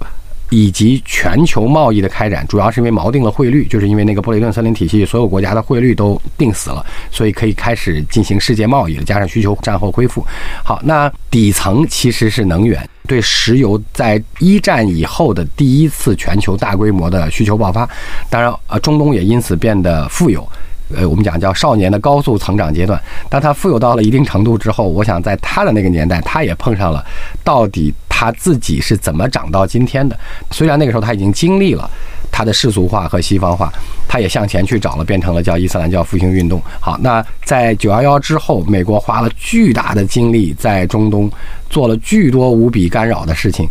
[0.56, 9.04] 以及全球贸易的开展，主要是因为锚定了汇率，就是因为那个布雷顿森林体系，所有国家的汇率都定死了，所以可以开始进行世界贸易了。
[9.04, 10.26] 加上需求战后恢复，
[10.64, 17.86] 好，那底层其实是能源，对石油在一战以后的第一次全球大规模的需求爆发，
[18.30, 20.48] 当然，呃，中东也因此变得富有。
[20.94, 23.02] 呃，我们讲叫少年的高速成长阶段。
[23.30, 27.04] 当他富有到了一定程度之后，我想在他的那个年代，他也碰上了
[27.44, 30.16] 到底他自己是怎么长到今天的。
[30.52, 31.90] 虽然那个时候他已经经历了
[32.32, 33.74] 他的世俗化和西方化，
[34.08, 36.62] 他也向前去找了，变成了叫伊斯兰教复兴运动。
[36.80, 41.28] 好，那在九幺幺之后，美国花了巨大的精力在中东
[41.68, 43.68] 做了巨多无比干扰的事情，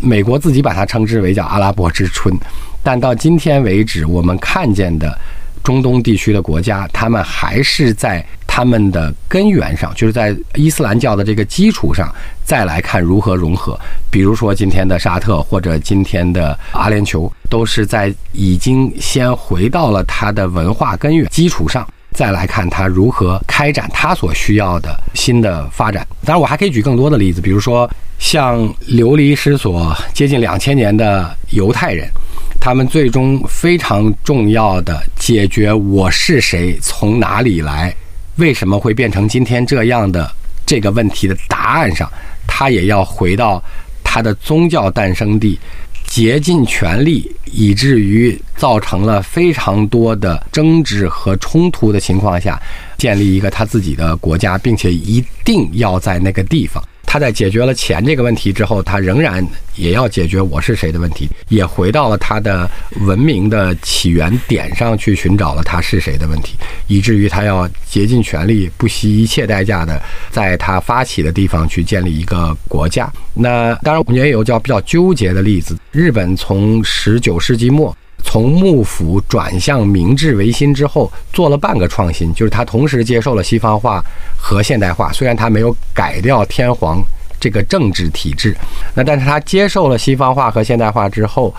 [0.00, 2.32] 美国自己把它称之为叫阿拉伯之春。
[2.84, 5.18] 但到今天为止，我们看见的。
[5.62, 12.12] 中东地区的国家，他们还是在他们的根源上，就是在伊斯兰教的这个基础上，
[12.44, 13.78] 再来看如何融合。
[14.10, 26.06] 比如说今天的沙特或者今天的阿联酋，都是在已经先回到了它的文化根源基础上，再来看它如何开展它所需要的新的发展。
[26.24, 32.06] 当然，我还可以举更多的例子，比如说像流离失所接近两千年的犹太人。
[32.64, 37.92] 他们最终非常重要的解决我是谁、从哪里来、
[38.36, 40.30] 为什么会变成今天这样的
[40.64, 42.08] 这个问题的答案上，
[42.46, 43.60] 他也要回到
[44.04, 45.58] 他的宗教诞生地，
[46.06, 52.62] 竭尽全力，以至于造成了非常多的争执和冲突的情况下，
[52.96, 56.80] 建立一个他自己的国家，并且一定要在那个地方。
[57.12, 59.46] 他在解决了钱这个问题之后，他仍然
[59.76, 62.66] 也要解决我是谁的问题，也回到了他的
[63.00, 73.12] 文明的起源点上去寻找了他是谁的问题，以至于他要竭尽全力、不惜一切代价的在他发起的地方去建立一个国家。
[73.34, 77.94] 那当然，我们也有叫比较纠结的例子，日本从十九世纪末。
[78.22, 84.02] 从幕府转向明治维新之后，做了半个创新，就是他同时接受了西方化
[84.36, 85.12] 和现代化。
[85.12, 87.02] 虽然他没有改掉天皇
[87.38, 88.56] 这个政治体制，
[88.94, 91.54] 那但是他接受了西方化和现代化之后，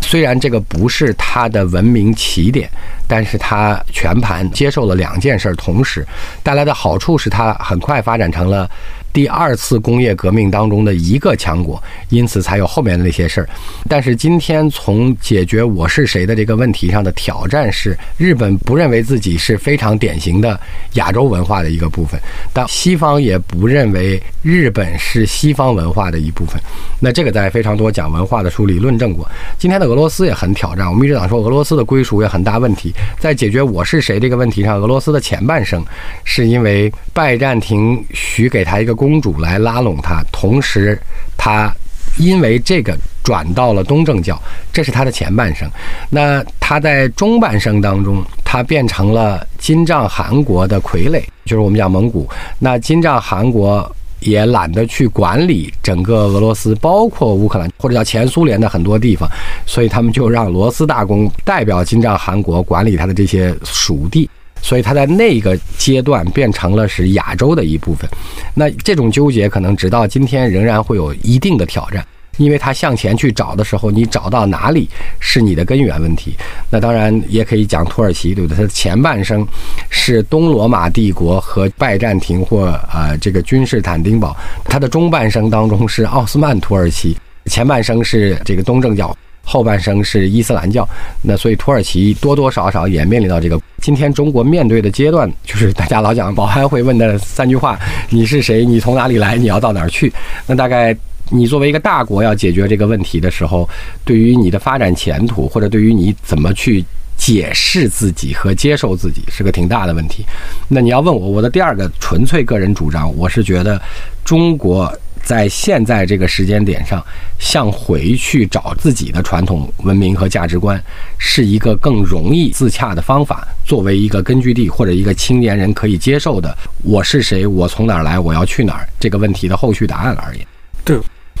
[0.00, 2.70] 虽然这个不是他的文明起点，
[3.06, 6.06] 但是他全盘接受了两件事，同时
[6.42, 8.68] 带来的好处是他很快发展成了。
[9.12, 13.48] 第二次工业革命当中的一个强国，因此才有后面的那些事儿。
[13.88, 20.60] 但是今天从解决我是谁的这个问题上的挑战是，日本不认为自己是非常典型的
[20.94, 22.20] 亚洲文化的一个部分，
[22.52, 26.60] 但西方也不认为日本是西方文化的一部分。
[27.00, 29.26] 那这个在非常多讲文化的书里论证过。
[29.58, 30.86] 今天的俄罗斯也很挑战。
[30.86, 35.82] 我们一直讲说俄罗斯的归属也很大问题，在解决我是谁这个问题上，俄罗斯的前半生
[36.22, 39.06] 是因为拜占庭许给他一个公。
[39.06, 41.00] 公主来拉拢他，同时
[41.36, 41.72] 他
[42.18, 44.36] 因为这个转到了东正教，
[44.72, 45.70] 这是他的前半生。
[46.10, 49.46] 那他在中半生当中，他变成了。
[49.58, 52.28] 金帐汗国的傀儡，就是我们讲蒙古。
[52.58, 53.88] 那金帐汗国
[54.20, 59.28] 也懒得去管理整个俄罗斯，包括乌克兰或者叫前苏联的很多地方，
[59.66, 64.28] 所以他们就让罗斯大公代表金帐汗国管理他的这些属地。
[64.62, 68.08] 所以他在那个阶段变成了是亚洲的一部分。
[68.54, 72.04] 那这种纠结可能直到今天仍然会有一定的挑战。
[72.36, 76.36] 因为他向前去找的时候，你找到哪里是你的根源问题？
[76.70, 78.56] 那当然也可以讲土耳其，对不对？
[78.56, 79.46] 它的前半生
[79.88, 90.86] 是东罗马帝国和拜占庭或呃这个君士坦丁堡，它的中半生当中是奥斯曼土耳其，前半生是这个东正教，后半生是伊斯兰教。
[91.22, 97.78] 那所以土耳其多多少少也面临到这个今天中国面对的阶段，就是大家老讲保安会问的三句话：
[98.10, 98.64] 你是谁？
[98.64, 99.36] 你从哪里来？
[99.36, 100.12] 你要到哪儿去？
[100.46, 100.94] 那大概。
[101.30, 103.68] 你作为一个大国要解决这个问题的时候，
[104.04, 106.84] 对于你的发展前途，或者对于你怎么去
[107.16, 110.24] 解释自己和接受自己，是个挺大的问题。
[110.68, 113.80] 那你要问我，我的第二个纯粹个人主张，我是觉得
[114.24, 114.92] 中国
[115.24, 117.04] 在现在这个时间点上，
[117.40, 120.80] 向回去找自己的传统文明和价值观，
[121.18, 123.48] 是一个更容易自洽的方法。
[123.64, 130.46] 作为一个根据地或者一个青年人可以接受的，我是谁，我从哪儿来，我要去哪儿这个问题的后续答案而言，
[130.84, 130.96] 对。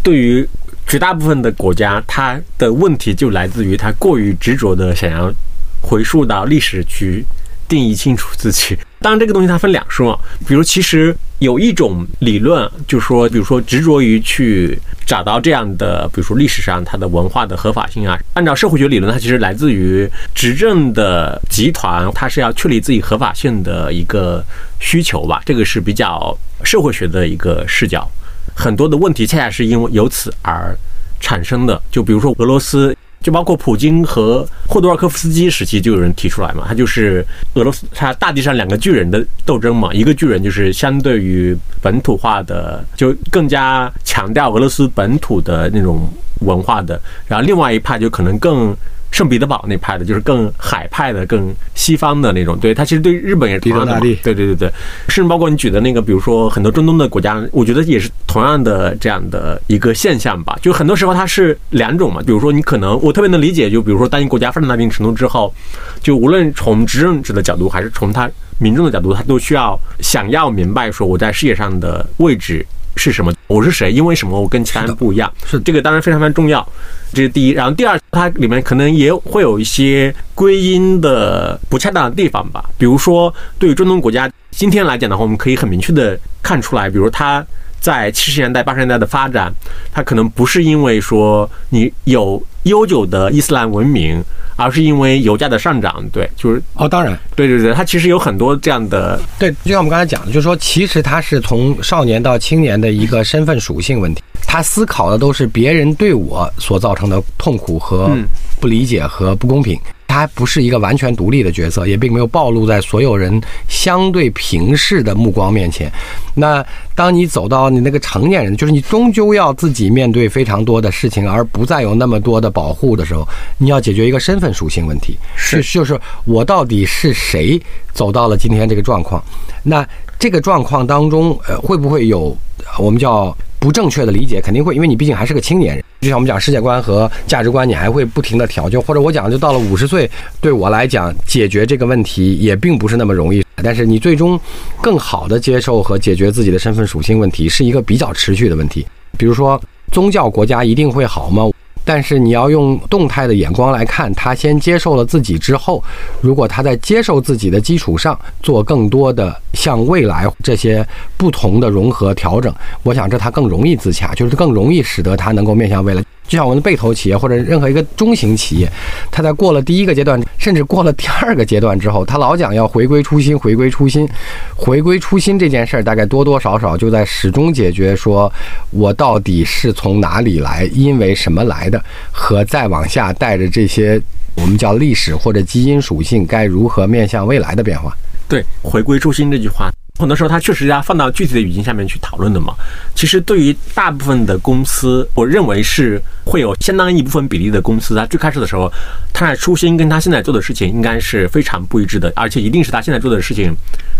[0.06, 0.48] 对于
[0.86, 5.34] 绝大部分的国家，它的问题就来自于它过于执着的想要
[5.82, 7.26] 回溯到历史去
[7.66, 8.78] 定义清楚自己。
[9.00, 10.16] 当然，这个东西它分两说，
[10.46, 18.16] 比如其实有一种理论，就说，比如说执着于去找到这样的，比如说历史上它的文化的合法性啊。
[18.34, 24.44] 按照社会学理论，它其实来自于执政的集团，它是要确立自己合法性的一个
[24.78, 25.42] 需求吧。
[25.44, 28.08] 这个是比较社会学的一个视角。
[28.56, 30.74] 很多的问题恰恰是因为由此而
[31.20, 46.08] 产生的，就比如说俄罗斯，就包括普京和霍多尔科夫斯基时期就有人提出来嘛，他就是俄罗斯，他大地上两个巨人的斗争嘛，一个巨人就是相对于本土化的，就更加强调俄罗斯本土的那种
[46.40, 48.74] 文化的，然后另外一派就可能更。
[49.10, 52.58] 圣彼得堡那派的，就是更海派的、更西方的那种。
[52.58, 54.00] 对他其实对日本也是同样的。
[54.00, 54.70] 对对对对，
[55.08, 60.58] 甚至包括你举的那个，比如说很多中东的国家，我觉得也是同样的这样的一个现象吧。
[60.60, 62.20] 就很多时候它是两种嘛。
[62.26, 65.54] 比如说你可能我特别能理解，就比如说当一个国家发展到一定程度之后，
[66.02, 72.66] 就无论从执政者的角度，还是从他民众的角度，他都需要想要明白说我在世界上的位置。
[72.96, 73.32] 是什么？
[73.46, 73.92] 我是谁？
[73.92, 74.40] 因为什么？
[74.40, 75.30] 我跟其他人不一样。
[75.44, 76.66] 是这个当然非常非常重要，
[77.12, 77.50] 这是第一。
[77.50, 82.64] 然后第二，它里面可能也会有一些归因的不恰当的地方吧。
[82.76, 87.44] 比如说，对于中东国家今天来讲的话，我们可以很明确的看出来，比如它
[87.80, 89.52] 在七十年代、八十年代的发展，
[89.92, 94.22] 它可能不是因为说你有悠久的伊斯兰文明。
[94.56, 108.10] 而是因为油价的上涨，对，就是哦，当然，对对对，它其实有很多这样的，对，就像我们刚才讲的，就是说，其实它是从少年到青年的一个身份属性问题，他思考的都是别人对我所造成的痛苦和
[108.58, 109.78] 不理解和不公平。
[110.06, 115.90] 他不是一个完全独立的角色，也并没有暴露在所有人相对平视的目光面前。
[116.34, 116.64] 那
[116.94, 123.26] 当你走到你那个成年人，就是你终究要自己面对非常多的事情，而不再有那么多的保护的时候，
[123.58, 125.16] 你要解决一个身份属性问题。
[125.34, 127.60] 是，就是我到底是谁
[127.92, 129.22] 走到了今天这个状况？
[129.62, 129.86] 那
[130.18, 132.36] 这个状况当中，呃，会不会有
[132.78, 133.36] 我们叫？
[133.66, 135.84] 不正确的理解肯定会，因为你毕竟还是个青年人。
[136.00, 138.80] 就像我们讲世界观和价值观，你还会不停的调教。
[138.80, 140.08] 或者我讲，就到了五十岁，
[140.40, 143.44] 对我来讲，解决这个问题也并不是那么容易。
[143.56, 144.38] 但是你最终
[144.80, 148.86] 更好的接受和解决自己的身份属性问题，是一个比较持续的问题。
[149.18, 151.50] 比如说，宗教国家一定会好吗？
[151.86, 155.82] 但是你要用动态的眼光来看，他先接受了自己之后，
[156.20, 160.84] 如果他在接受自己的基础上做更多的向未来这些
[161.16, 166.02] 不同的融合调整，我想这他更容易自洽，就是更容易使得他能够面向未来。
[166.28, 168.70] 就像我们的被投企业或者任何一个中型企业，
[169.10, 174.08] 它在过了第一个阶段，甚至过了第二个阶段之后，他老讲要回归初心，回归初心，
[174.56, 178.32] 回归初心这件事儿，大概多多少少就在始终解决说，
[178.70, 184.00] 我到底是从哪里来，因为什么来的，和再往下带着这些
[184.34, 187.96] 我们叫历史或者基因属性该如何面向未来的变化。
[188.28, 189.70] 对，回归初心这句话。
[189.98, 192.54] 很多时候，它确实要放到具体的语境下面去讨论的嘛。
[192.94, 198.70] 其实，对于大部分的公司，我认为是会有相当一部分比例的公司，它最开始的时候，
[199.12, 203.54] 他的初心跟他现在做的事情应该是非常不一致的，而且一定是他现在做的事情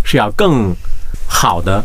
[0.04, 0.74] 是要更
[1.26, 1.82] 好的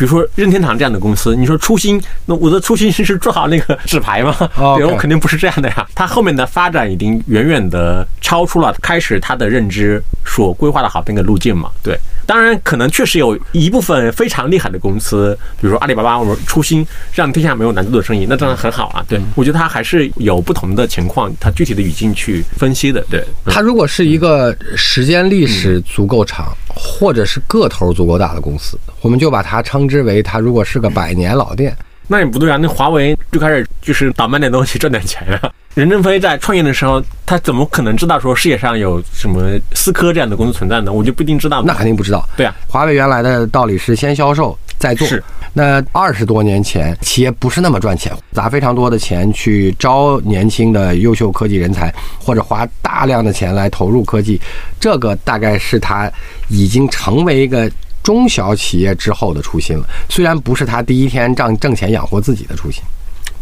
[0.00, 4.34] 比如说任天堂这样的公司，你说初心，那我的初心是做好那个纸牌吗？
[4.56, 5.86] 哦对，我肯定不是这样的呀。
[5.94, 11.68] 它后面的发展已经远远的超出了开始它的认知所规划的好那个路径嘛。
[11.82, 19.04] 对，当然可能确实有一部分非常厉害的公司，比如说阿里巴巴，我们初心让天下没有难做的生意，那当然很好啊。
[19.06, 23.04] 对，我觉得它还是有不同的情况，它具体的语境去分析的。
[23.10, 31.76] 对，嗯它如果是一个时间历史足够长，或者是个头足够大的公司，我们就把它称之为它如果是个百年老店。
[32.06, 35.50] 那也不对啊，那华为就开始就是倒卖点东西赚点钱啊。
[35.74, 40.92] 任正非在创业的时候，他怎么可能知道说世界上有什么思科这样的公司存在呢？
[40.92, 41.62] 我就不一定知道。
[41.62, 42.28] 那肯定不知道。
[42.36, 45.06] 对啊，华为原来的道理是先销售再做。
[45.06, 45.22] 是。
[45.52, 54.40] 那二十多年前，企业不是那么赚钱，砸非常多的钱去招年轻的优秀科技人才，或者花大量的钱来投入科技，
[54.80, 56.10] 这个大概是他
[56.48, 57.70] 已经成为一个
[58.02, 59.84] 中小企业之后的初心了。
[60.08, 62.82] 虽然不是他第一天挣挣钱养活自己的初心。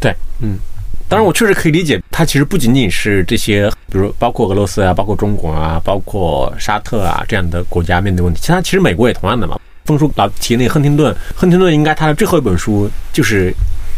[0.01, 0.59] 对，嗯。
[1.11, 8.41] 当然，我确实可以理解，它其实不仅仅是这些，比如包括俄罗斯啊，包括中国啊，包括沙特啊这样的国家面对问题。
[8.43, 9.59] 其他其实美国也同样的嘛。
[9.89, 13.51] 峰叔老提那个亨廷顿，亨廷顿应该他的最后一本书就是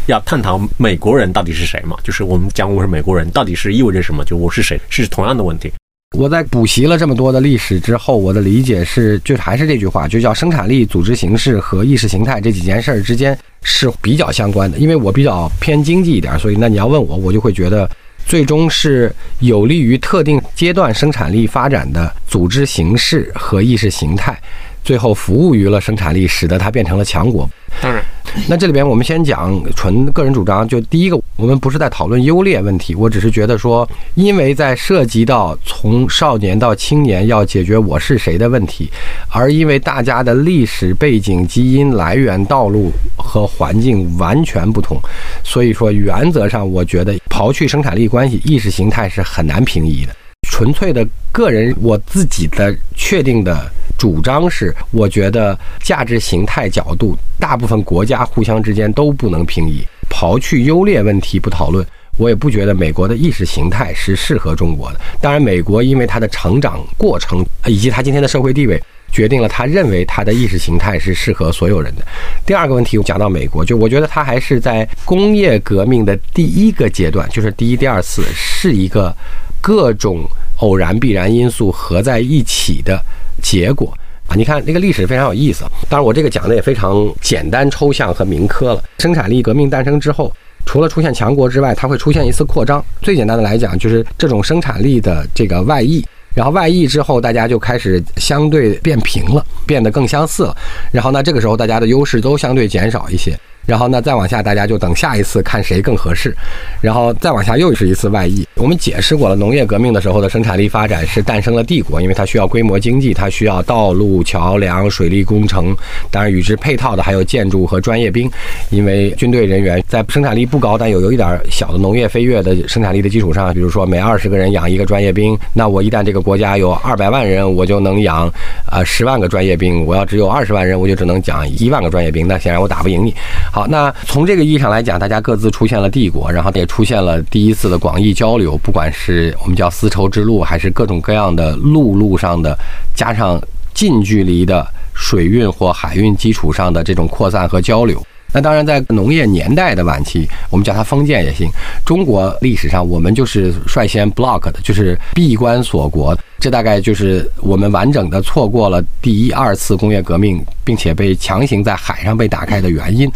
[0.07, 5.69] 要探讨美国人到底是谁嘛，就是我们讲我是美国人到底是意味着什么，就我是谁是同样的问题。
[6.17, 14.77] 我在补习了这么多的历史之后，我的理解是，就还是这句话，就叫生产力、组织形式和意识形态这几件事儿之间是比较相关的。
[14.77, 17.89] 因为我比较偏经济一点，所以那你要问我，我就会觉得，
[18.25, 24.37] 最终是有利于特定阶段生产力发展的组织形式和意识形态，
[24.83, 27.49] 最后服务于了生产力，使得它变成了强国。
[27.79, 28.03] 当然，
[28.49, 38.91] 那这里边我们先讲纯个人主张，就第一个，我们不是在讨论优劣问题，我只是觉得说，因为在涉及到从少年到青年要解决我是谁的问题，
[39.29, 44.99] 而因为大家的历史背景、基因来源、道路和环境完全不同，
[45.43, 50.13] 所以说原则上，我觉得刨去生产力关系，意识形态是很难平移的。
[50.61, 59.83] 纯粹的个人我自己的确定的主张是，我觉得价值形态角度，大部分国家互相之间都不能平移。
[60.07, 61.83] 刨去优劣问题不讨论，
[62.15, 65.01] 我也不觉得美国的意识形态是适合中国的。
[65.19, 68.79] 当然，美国因为它的成长过程以及它今天的社会地位。
[69.11, 72.07] 决定了他认为他的意识形态是适合所有人的。
[72.45, 79.13] 第二个问题，我讲到美国，就我觉得他还是在工业革命的第一个阶段，就是第一、第二次，是一个
[79.59, 80.25] 各种
[80.61, 82.99] 偶然必然因素合在一起的
[83.43, 83.95] 结果
[84.27, 84.33] 啊。
[84.35, 88.83] 你看那个历史非常有意思，当然我这个讲的也非常简单、抽象和民科了。
[88.97, 90.33] 生产力革命诞生之后。
[90.63, 92.85] 除了出现强国之外，它会出现一次扩张。
[93.01, 96.05] 最简单的来讲，就是这种生产力的这个外溢。
[96.35, 100.55] 然后外溢之后，大家就开始相对变平了，变得更相似了。
[100.91, 103.35] 然后呢，这个时候大家的优势都相对减少一些。
[103.65, 106.35] 然后呢，再往下，大家就等下一次看谁更合适。
[106.81, 108.45] 然后再往下又是一次外溢。
[108.55, 115.75] 我们解释过了，农业革命的时候的生产力发展是诞生了帝国，因为它需要规模经济，它需要道路、桥梁、水利工程，
[116.09, 118.29] 当然与之配套的还有建筑和专业兵。
[118.69, 128.31] 因为军队人员在生产力不高，但有有一点小的农业飞跃的生产力的基础上，比如说每二十个人养一个专业兵，那我一旦这个国家有二百万人，我就能养
[128.71, 132.27] 呃十万个专业兵；我要只有二十万人，我就只能讲一万个专业兵。
[132.27, 133.13] 那显然我打不赢你。
[133.53, 142.57] 好，那从这个意义上来讲，大家各自出现了帝国，然后也出现了第一次的广义交流，不管是我们叫丝绸之路，还是各种各样的陆路上的，
[142.95, 143.41] 加上
[143.73, 148.01] 近距离的水运或海运基础上的这种扩散和交流。
[148.33, 151.49] 那当然，在农业年代的晚期，我们叫它封建也行。
[151.85, 156.17] 中国历史上，我们就是率先 block 的，就是闭关锁国。
[156.39, 163.11] 这大概就是我们完整的错过了第一、二次工业革命，并且被强行在海上被打开的原因。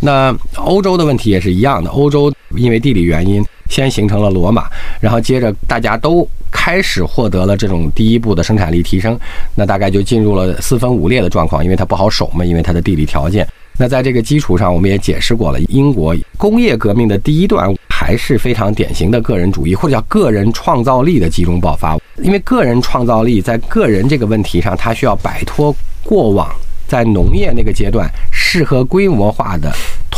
[0.00, 4.64] 那欧洲的问题也是一样的，欧洲因为地理原因，先形成了罗马，
[5.00, 9.16] 然后接着大家都开始获得了这种第一步的生产力提升，
[9.54, 13.46] 那大概就进入了四分五裂的状况，因为它不好守嘛，因为它的地理条件。
[13.76, 21.98] 那在这个基础上，我们也解释过了，英国工业革命的第一段还是非常典型的个人主义，或者叫个人创造力的集中爆发。
[22.22, 26.48] 因为个人创造力在个人这个问题上，它需要摆脱过往
[26.86, 29.74] 在农业那个阶段适合规模化的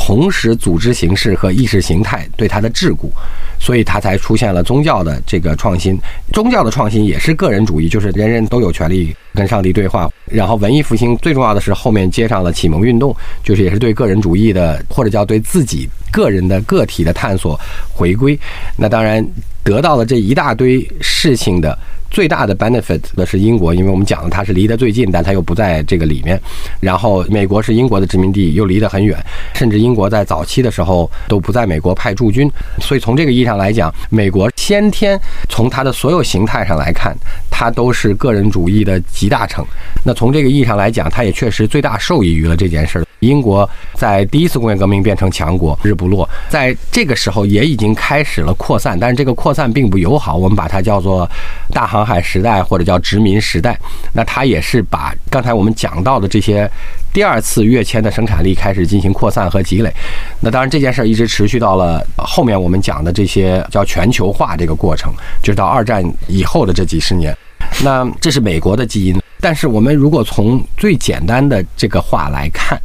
[0.06, 3.10] 同时组织形式和意识形态对它的桎梏，
[3.58, 5.98] 所以它才出现了宗教的这个创新。
[6.32, 10.08] 宗教的创新也是个人主义，就是人人都有权利跟上帝对话。
[10.26, 17.58] 然后文艺复兴最重要的是后面接上了启蒙运动，就是也是对个人主义的或者叫对自己个人的个体的探索
[17.92, 18.38] 回归。
[18.76, 19.26] 那当然。
[19.66, 21.76] 得到了这一大堆事情的。
[22.08, 26.40] 最大的 benefit 的是英国，因为我们讲的它是离得最近，但它又不在这个里面。
[26.78, 29.18] 然后美国是英国的殖民地，又离得很远，
[29.54, 32.48] 甚至英国在早期的时候都不在美国派驻军。
[32.80, 37.14] 所以从这个意义上来讲，美国先天从它的所有形态上来看，
[37.50, 39.66] 它都是个人主义的集大成。
[40.04, 43.05] 那从这个意义上来讲，它也确实最大受益于了这件事儿。
[43.26, 51.28] 英国在第一次工业革命变成强国，日不落，在这个时候也已经开始了扩散，但是这个扩散并不友好，我们把它叫做
[51.72, 53.78] 大航海时代或者叫殖民时代。
[54.12, 56.70] 那它也是把刚才我们讲到的这些
[57.12, 59.92] 第二次跃迁的生产力开始进行扩散和积累。
[60.40, 65.12] 那当然这件事儿一直持续到了后面我们讲的这些叫全球化这个过程，
[65.42, 67.36] 就是到二战以后的这几十年。
[67.84, 69.20] 那这是美国的基因。
[69.38, 72.80] 但是我们如果从最简单的这个话来看，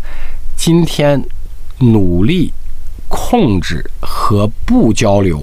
[0.55, 1.21] 今天
[1.79, 2.51] 努力
[3.07, 5.41] 控制和不交流，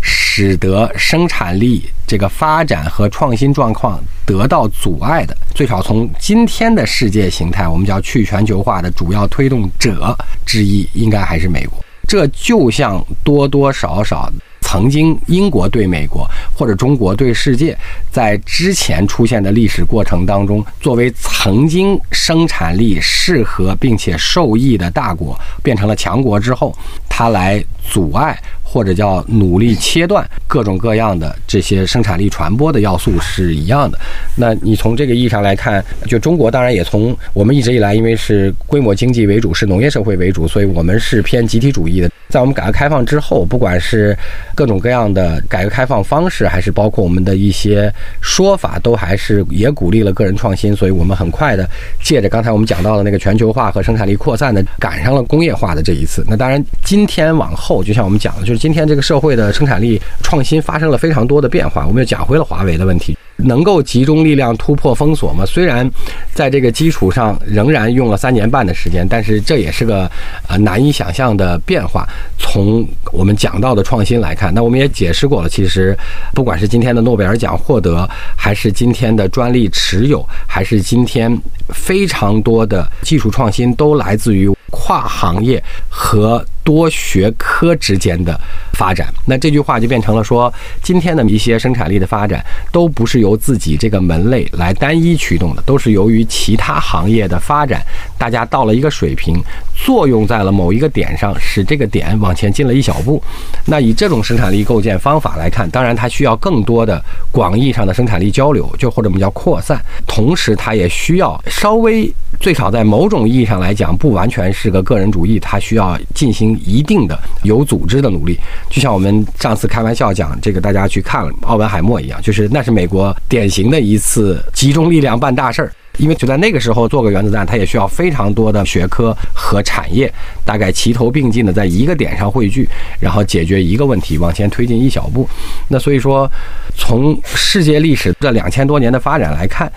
[0.00, 10.16] 使得生产力这个发展和创新状况得到阻碍的，最少从今天的世界形态，我们叫去全球化的主要推动者
[10.46, 11.84] 之一，应该还是美国。
[12.06, 14.32] 这就像多多少少。
[14.74, 17.78] 曾经英国对美国或者中国对世界，
[18.10, 26.76] 在之前出现的历史过程当中，作为曾经生产力适合并且受益的大国，变成了强国之后，
[27.08, 28.38] 它来阻碍。
[28.62, 33.96] 或者叫努力切断各种各样的这些生产力传播的要素是一样的。
[34.34, 42.10] 那你从这个意义上来看，就中国当然也从我们一直以来因为是规模经济为主，是农业社会为主，所以我们是偏集体主义的。
[42.30, 44.16] 在我们改革开放之后，不管是
[44.56, 50.74] 各种各样的改革开放方式，还是包括我们的一些说法，都还是也鼓励了个人创新。
[50.74, 51.68] 所以我们很快的
[52.02, 56.24] 借着刚才我们讲到的那个全球化和生产力扩散的，赶上了工业化的这一次。
[56.26, 58.64] 那当然，今天往后，就像我们讲的，就是。
[58.64, 65.44] 今天这个社会的生产力创新发生了非常多的变化，我们又讲回了华为的问题，能够集中力量突破封锁吗？
[65.44, 65.86] 虽然
[66.32, 70.10] 在这个基础上仍然用了三年半的时间，但是这也是个
[70.48, 72.08] 呃难以想象的变化。
[72.38, 75.94] 从我们讲到的创新来看，那我们也解释过了，其实
[76.32, 86.44] 不管是今天的诺贝尔奖获得，还是今天的专利持有，还是今天非常多的技术创新，都来自于跨行业和。
[86.64, 88.40] 多学科之间的
[88.72, 90.50] 发展，那这句话就变成了说，
[90.82, 92.42] 今天的一些生产力的发展
[92.72, 97.82] 都不是由自己这个门类来单一驱动的，都是由于其他行业的发展，
[98.16, 99.38] 大家到了一个水平，
[99.76, 103.22] 作用在了某一个点上，使这个点往前进了一小步。
[103.66, 106.98] 那以这种生产力构建方法来看，当然它需要更多的
[107.30, 112.10] 广义上的生产力交流，就或者我们叫扩散，同时它也需要稍微。
[112.40, 118.38] 最少在某种意义上来讲，不完全是个个人主义，它需要进行一定的有组织的努力。
[118.70, 125.72] 就像我们上次开玩笑讲这个，大家去看奥本海默一样，就是那是美国典型的一次集中力量办大事儿。
[125.98, 130.12] 因为就在那个时候做个原子弹，它也需要非常多的学科和产业，
[130.44, 132.68] 大概齐头并进的在一个点上汇聚，
[132.98, 135.28] 然后解决一个问题，往前推进一小步。
[135.68, 136.28] 那所以说，
[136.76, 139.70] 从世界历史这两千多年的发展来看，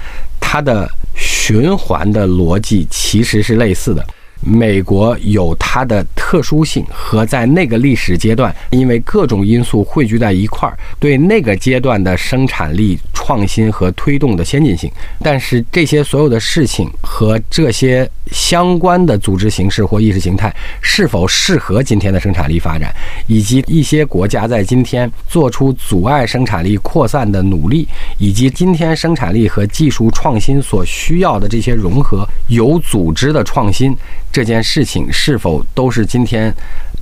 [0.47, 0.89] 它的。
[1.17, 4.05] 循环的逻辑其实是类似的。
[4.41, 14.91] 美国有它的特殊性和在那个历史阶段，因为各种因素汇聚在一块儿，对那个阶段的生产力创新和推动的先进性。
[15.19, 22.93] 但是这些所有的事情和这些相关的组织形式或意识形态是否适合今天的生产力发展，
[23.27, 33.95] 以及一些国家在今天做出阻碍生产力扩散的努力，以及今天生产力和技术创新所需要的这些融合有组织的创新。
[34.31, 36.53] 这件事情是否都是今天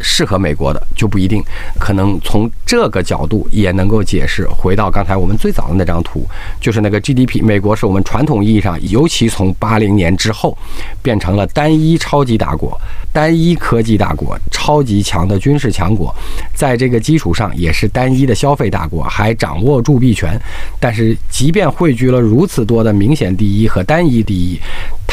[0.01, 1.43] 适合美国的就不一定，
[1.79, 4.47] 可能从这个角度也能够解释。
[4.47, 6.25] 回到刚才我们最早的那张图，
[6.59, 10.57] 就是那个 GDP，美国是我们传统意义上，尤其从八零年之后，
[11.01, 12.79] 变成了单一超级大国、
[13.13, 16.13] 单一科技大国、超级强的军事强国，
[16.53, 20.39] 在这个基础上也是单一的消费大国，还掌握铸币权。
[20.79, 24.59] 但是，即便汇聚了如此多的明显第一和单一第一。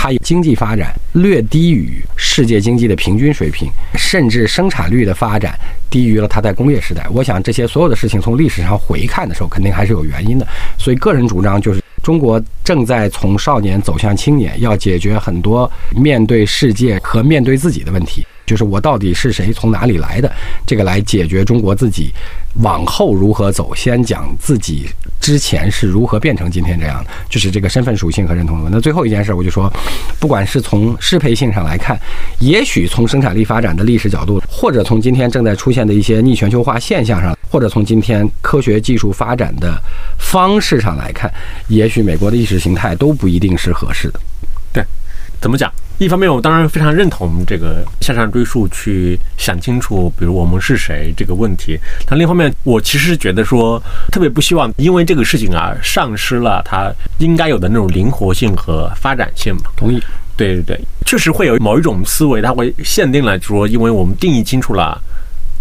[0.02, 5.56] 它经济发展略低于世界经济的平均水平，甚至生产率的发展
[5.88, 7.06] 低于了它在工业时代。
[7.12, 10.44] 我想这些所有的事情从历史上回看的时候，肯定还是有原因的。
[10.76, 18.26] 所以个人主张就是，中国正在从少年走向青年，要解决很多面对世界和面对自己的问题。
[18.44, 20.30] 就是我到底是谁，从哪里来的？
[20.66, 22.10] 这个来解决中国自己
[22.54, 23.72] 往后如何走。
[23.72, 24.88] 先讲自己
[25.22, 28.68] 之前是如何变成今天这样的，就是这个身份属性和认同的。
[28.68, 29.72] 那最后一件事，我就说，
[30.18, 31.96] 不管是从适配性上来看，
[32.40, 39.80] 也许从生产力发展的历史角度，或者从今天正在出现的一些逆全球化现象上，或者从今天科学技术发展的
[40.18, 41.32] 方式上来看，
[41.68, 44.18] 也许美国的意识形态都不一定是合适的。
[44.72, 44.84] 对，
[45.42, 45.70] 怎么讲？
[45.98, 51.76] 一方面，我当然非常认同这个向上追溯，去想清楚，比如我们是谁这个问题。
[52.06, 53.82] 但另一方面，我其实觉得说，
[54.12, 59.62] 特别不希望因为这个事情啊，丧失了它应该有的那种灵活性和发展性嘛。
[59.76, 60.00] 同意。
[60.34, 64.98] 对对对，确实会有某一种思维，它会限定了说，因为我们定义清楚了。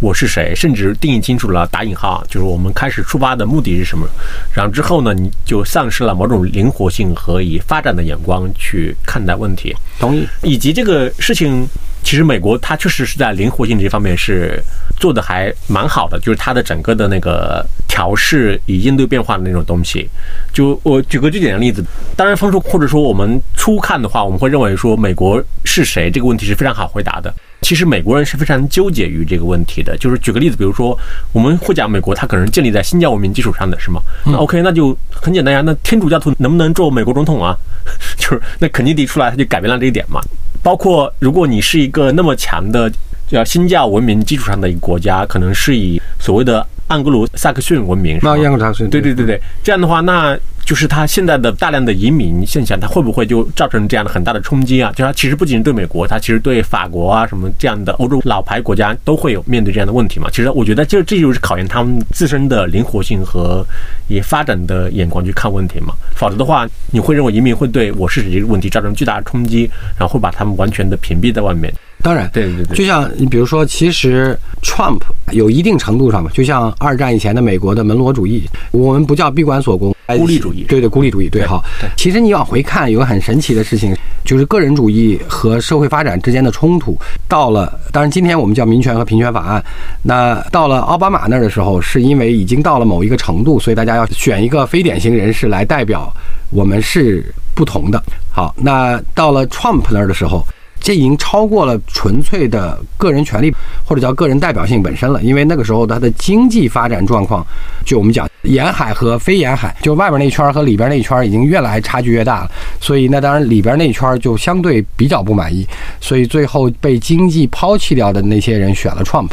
[0.02, 0.52] 我是谁？
[0.56, 4.08] 甚至定义清楚了，打引号，就是我们开始出发的目的是什么？
[4.52, 9.76] 然后之后呢，你就丧失了某种灵活性和以发展的眼光去看待问题。
[10.00, 10.28] 同意。
[10.42, 11.68] 以及这个事情，
[12.04, 14.62] 其实美国它确实是在灵活性这方面是
[15.00, 20.10] 做的还蛮好的，就是它的整个的那个调试以应对变化的那种东西。
[20.52, 21.84] 就我举个最简单的例子，
[22.16, 27.34] 当然，分数或者说我们初看的话，我们会认为说美国是谁这个问题是非常好回答的。
[27.62, 30.98] 其实美国人是非常纠结于这个问题的，就是举个例子，比如说
[31.32, 34.02] 我们会讲美国，它可能建立在新教文明基础上的是吗？
[34.26, 35.62] 那 OK，那就很简单呀。
[35.64, 37.56] 那天主教徒能不能做美国总统啊？
[38.18, 40.20] 就是那肯尼迪出来，他就改变了这一点嘛。
[40.64, 42.92] 包括如果你是一个那么强的
[43.28, 50.38] 叫新教文明基础上的一个国家，可能是以所谓的盎格鲁撒克逊文明，那盎格鲁撒克逊，对对对对，这样的话那。
[50.64, 54.94] 就是它现在的大量的移民现象，它会不会就造成这样的很大的冲击啊？
[54.96, 60.30] 就它其实不仅是对美国，它其实对法国啊什么这样的欧洲老牌国家都会有面对这样的问题嘛？
[60.32, 63.66] 其实我觉得，就这就是考验他们自身的灵活性和
[64.08, 65.96] 以发展的眼光去看问题嘛。
[66.16, 71.74] 否则的话，你会认为移民会对我是这个问题造成巨大的冲击，然后会把他们完全的屏蔽在外面。
[72.02, 75.00] 当然，对对对，就像你比如说，其实 Trump
[75.32, 79.96] 有一定程度上吧，就像二战以前的美国的门罗主义，我们不叫闭关锁国。
[80.18, 81.64] 孤立主义，对对，孤立主义，对，好。
[81.96, 83.96] 其实你往回看，有个很神奇的事情，
[84.26, 86.98] 就是个人主义和社会发展之间的冲突。
[87.30, 89.64] 到了，当然今天我们叫民权和平权法案。
[90.04, 96.14] 那到了奥巴马那儿的时候，是因为已经到了某一个程度，所以大家要选一个非典型人士来代表
[96.50, 98.04] 我们是不同的。
[98.30, 100.46] 好，那到了 Trump 那儿的时候。
[100.82, 103.54] 这已经超过了纯粹的个人权利
[103.86, 107.46] 或者叫个人代表性本身了，因为那个时候它的经济发展状况，
[107.86, 115.66] 就我们讲沿海和非沿海，就外边那圈和里边那圈已经越来差距越大了，所以那当然里边那圈就相对比较不满意，
[116.00, 119.30] 所以最后被经济抛弃掉的那些人选了 Trump。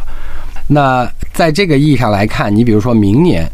[0.68, 3.50] 那在这个意义上来看，你比如说明年。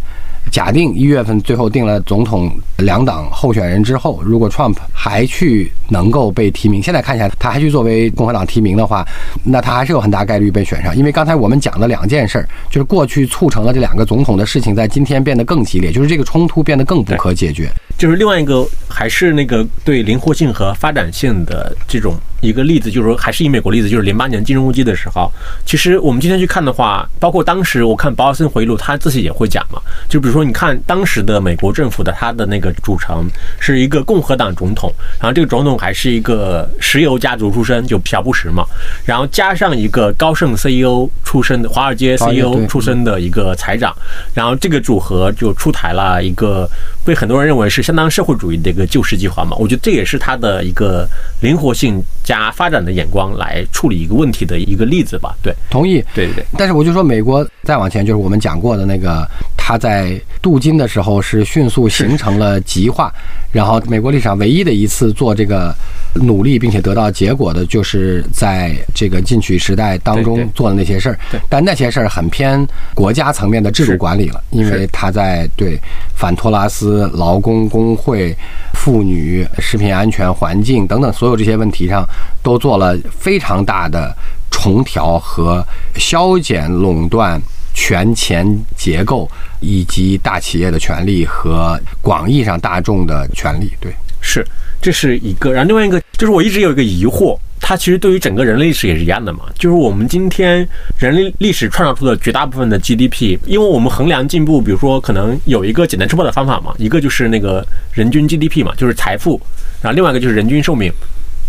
[0.51, 2.53] 假定一月份最后定了总统
[2.85, 9.05] 两党候选人之后，如果 Trump 还去能够被提名，现在看起来他还去作为共和党提名的话，
[9.43, 10.95] 那他还是有很大概率被选上。
[10.97, 17.69] 因为刚才我们讲的两件事儿，就是过去促成了这两个总统的事情，在今天变得更激烈，就是这个冲突变得更不可解决。
[17.97, 22.15] 就是另外一个，还是那个对灵活性和发展性的这种。
[22.45, 25.31] 一个例子就是说，还是以美国例子，就是零八年金融危机的时候，
[25.65, 29.81] 其实我们今天去看的话，包括当时我看保尔森回忆录，他自己也会讲嘛。
[30.09, 33.27] 就比如说，你看当时的美国政府的他的那个组成
[33.59, 38.65] 是一个共和党总统，然后这个总统还是一个石油家族出身，就小布什嘛，
[39.05, 43.95] 然后加上一个高盛 CEO 出身的华尔街 CEO 出身的一个财长，
[44.35, 46.69] 然后这个组合就出台了一个
[47.05, 49.57] 被很多人认为是相当社会主义的一个救市计划嘛。
[49.59, 51.05] 我觉得这也是他的一个
[51.41, 52.45] 灵活性加。
[52.55, 56.47] 发展的眼光来处理一个问题的一个例子吧，对，同意，对对对。
[56.57, 63.13] 但是我就说，美国再往前，就是我们讲过的那个，他在镀金的时候是迅速形成了极化，
[63.51, 65.75] 然后美国历史上唯一的一次做这个
[66.15, 71.19] 努力并且得到结果的，就是在这个进取时代当中做的那些事儿。
[71.33, 75.77] 对，但那些事儿很偏国家层面的制度管理了，因为他在对
[76.15, 78.37] 反托拉斯、劳工工会、
[78.75, 82.05] 妇女、食品安全、环境等等所有这些问题上。
[82.43, 84.15] 都做了非常大的
[84.51, 85.67] 重调和
[85.97, 87.41] 削减垄断
[87.73, 89.27] 权钱结构，
[89.61, 93.73] 以及大企业的权利和广义上大众的权利。
[93.81, 93.91] 对，
[94.21, 94.47] 是，
[94.83, 95.17] 这是。
[95.17, 95.53] 一个。
[95.53, 97.35] 然后另外一个就是，我一直有一个疑惑，
[97.67, 99.45] 它其实对于整个人类历史也是一样的嘛。
[99.55, 109.41] 就是我们今天人类历史创造出的绝大部分的 GDP，因为我们衡量进步，比如说可能有一个简单粗暴的方法嘛，一个就是那个人均 GDP 嘛，就是财富，
[109.81, 110.93] 然后另外一个就是人均寿命。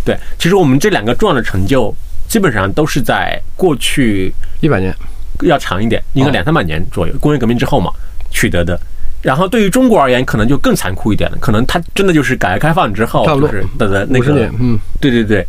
[0.06, 1.94] 对，其实我们这两个重要的成就，
[2.26, 4.94] 基本上都是在过去一百年，
[5.42, 7.90] 要长一点，应该两三百年左右，工业革命之后嘛
[8.30, 8.80] 取得的。
[9.20, 15.46] 然后对于中国而言，可能就更残酷一点了，可能它真的就是改革开放之后就是的那个，嗯，对对对。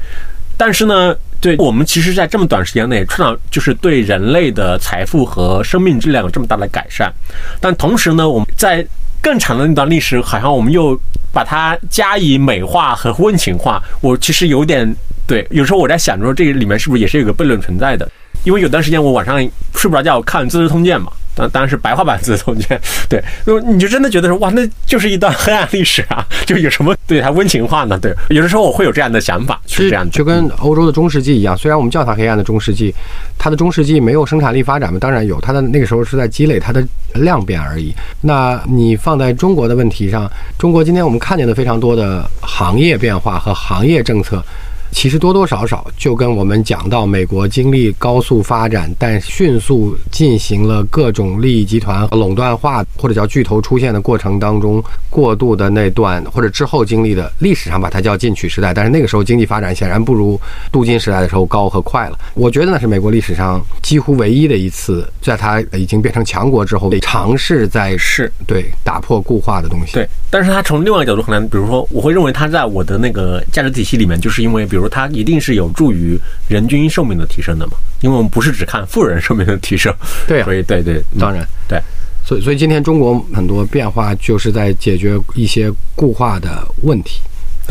[0.58, 7.14] 但是呢，对我们其实，在这么短时间内创造，就是对人类的财富和生命质量有这么大的改善。
[7.62, 8.86] 但同时呢，我们在
[9.22, 11.00] 更长的那段历史，好像我们又
[11.32, 13.82] 把它加以美化和温情化。
[14.02, 14.92] 我其实有点
[15.28, 18.10] 对，有时候我在想着这里面是不是也是有个悖论存在的？
[18.44, 19.40] 因为有段时间我晚上
[19.76, 21.12] 睡不着觉，看《资治通鉴》嘛。
[21.38, 22.68] 当当然是白话版《资治通鉴》，
[23.08, 23.24] 对，
[23.64, 27.98] 你就真的觉得说哇，那就是一段黑暗历史啊，就有什么对它温情化呢？
[28.00, 32.94] 对，有的时候我会有这样的想法，是这样的，就跟欧洲的中世纪一样，虽然我们叫它黑暗的中世纪，
[33.38, 36.84] 它的中世纪没有生产力发展嘛，当然有，它的那个时候是在积累它的
[37.14, 37.94] 量变而已。
[38.22, 44.44] 那你放在中国的问题上，中国今天我们看见的非常多的行业变化和行业政策。
[44.92, 60.40] 其实多多少少就跟我们讲到美国经历高速发展，但迅速进行了各种利益集团垄断化或者叫巨头出现的过程当中过渡的那段，或者之后经历的历史上把它叫进取时代，但是那个时候经济发展显然不如
[60.72, 62.18] 镀金时代的时候高和快了。
[62.34, 69.94] 我觉得那是美国历史上几乎唯一的一次，在它已经变成强国之后，尝试在是对打破固化的东西。
[69.94, 74.88] 对，但是它从另外一个角度可能，比如说，我会认为它在我的那个价值体系里面，就是因为比如。
[74.88, 76.18] 它一定是有助于
[76.48, 77.74] 人均寿命的提升的嘛？
[78.02, 79.94] 因为我们不是只看富人寿命的提升，
[80.28, 81.82] 对，所以对对，当然对，
[82.24, 87.20] 所以所以今天中国很多变化就是在解决一些固化的问题。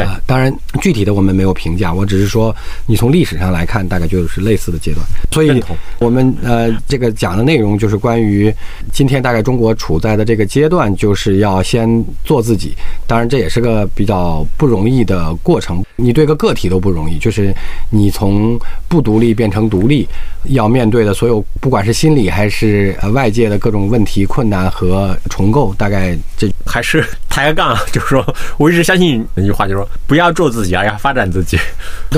[0.05, 2.55] 啊，当然，具体的我们没有评价，我只是说，
[2.87, 5.05] 你从历史上来看，大概就是类似的阶段。
[5.31, 5.63] 所以，
[5.99, 8.53] 我们呃，这个讲的内容就是关于
[8.93, 12.75] 今天大概中国处在的这个阶段，就是要先做自己。
[13.07, 17.55] 当然，这也是个比较不容易的过程，你对个个体都不容易，就是
[17.91, 20.07] 你从不独立变成独立，
[20.45, 27.05] 要面对的所有，不管是心理还是呃外界的各种问题、困难和重构，大概这还是
[27.37, 29.87] 抬个杠， 就是说我一直相信那句话，就是说。
[30.07, 31.59] 不要做自己，而要发展自己。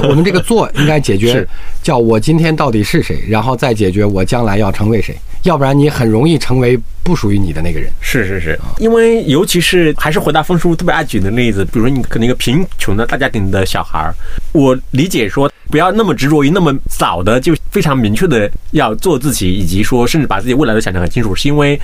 [0.02, 1.44] 我们这个做应该解决，
[1.82, 5.16] 叫我今天到底是谁，然后再解决我将来要成为谁。
[5.44, 7.90] 要不然你很容易成为不属于你的那个人。
[8.00, 14.14] 是是是，因为尤其是还是回答风叔特别爱举的例子，比如说你可能一个贫穷的大家庭的小孩儿，
[14.52, 21.80] 我理解说不要那么执着于那么早的就非常明确的要做自己，以及说甚至把自己未来都想得很清楚，是因为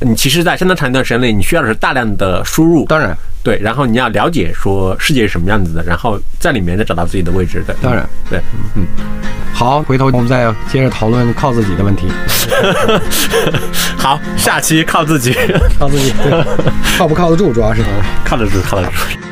[0.00, 2.84] 你其实，在相当长一段时间内，你需要的是大量的输入。
[2.86, 3.16] 当然。
[3.40, 7.74] 对，然后你要了解说世界是什么样子的，然后在里面再找到自己的位置的。
[7.80, 8.40] 当然，对，
[8.74, 8.84] 嗯，
[9.54, 12.08] 好，回头我们再接着讨论靠自己的问题。
[13.96, 15.34] 好，下期靠自己，
[15.78, 16.12] 靠自己，
[16.98, 17.82] 靠不靠得住，主要是
[18.22, 19.27] 靠得住，靠得住。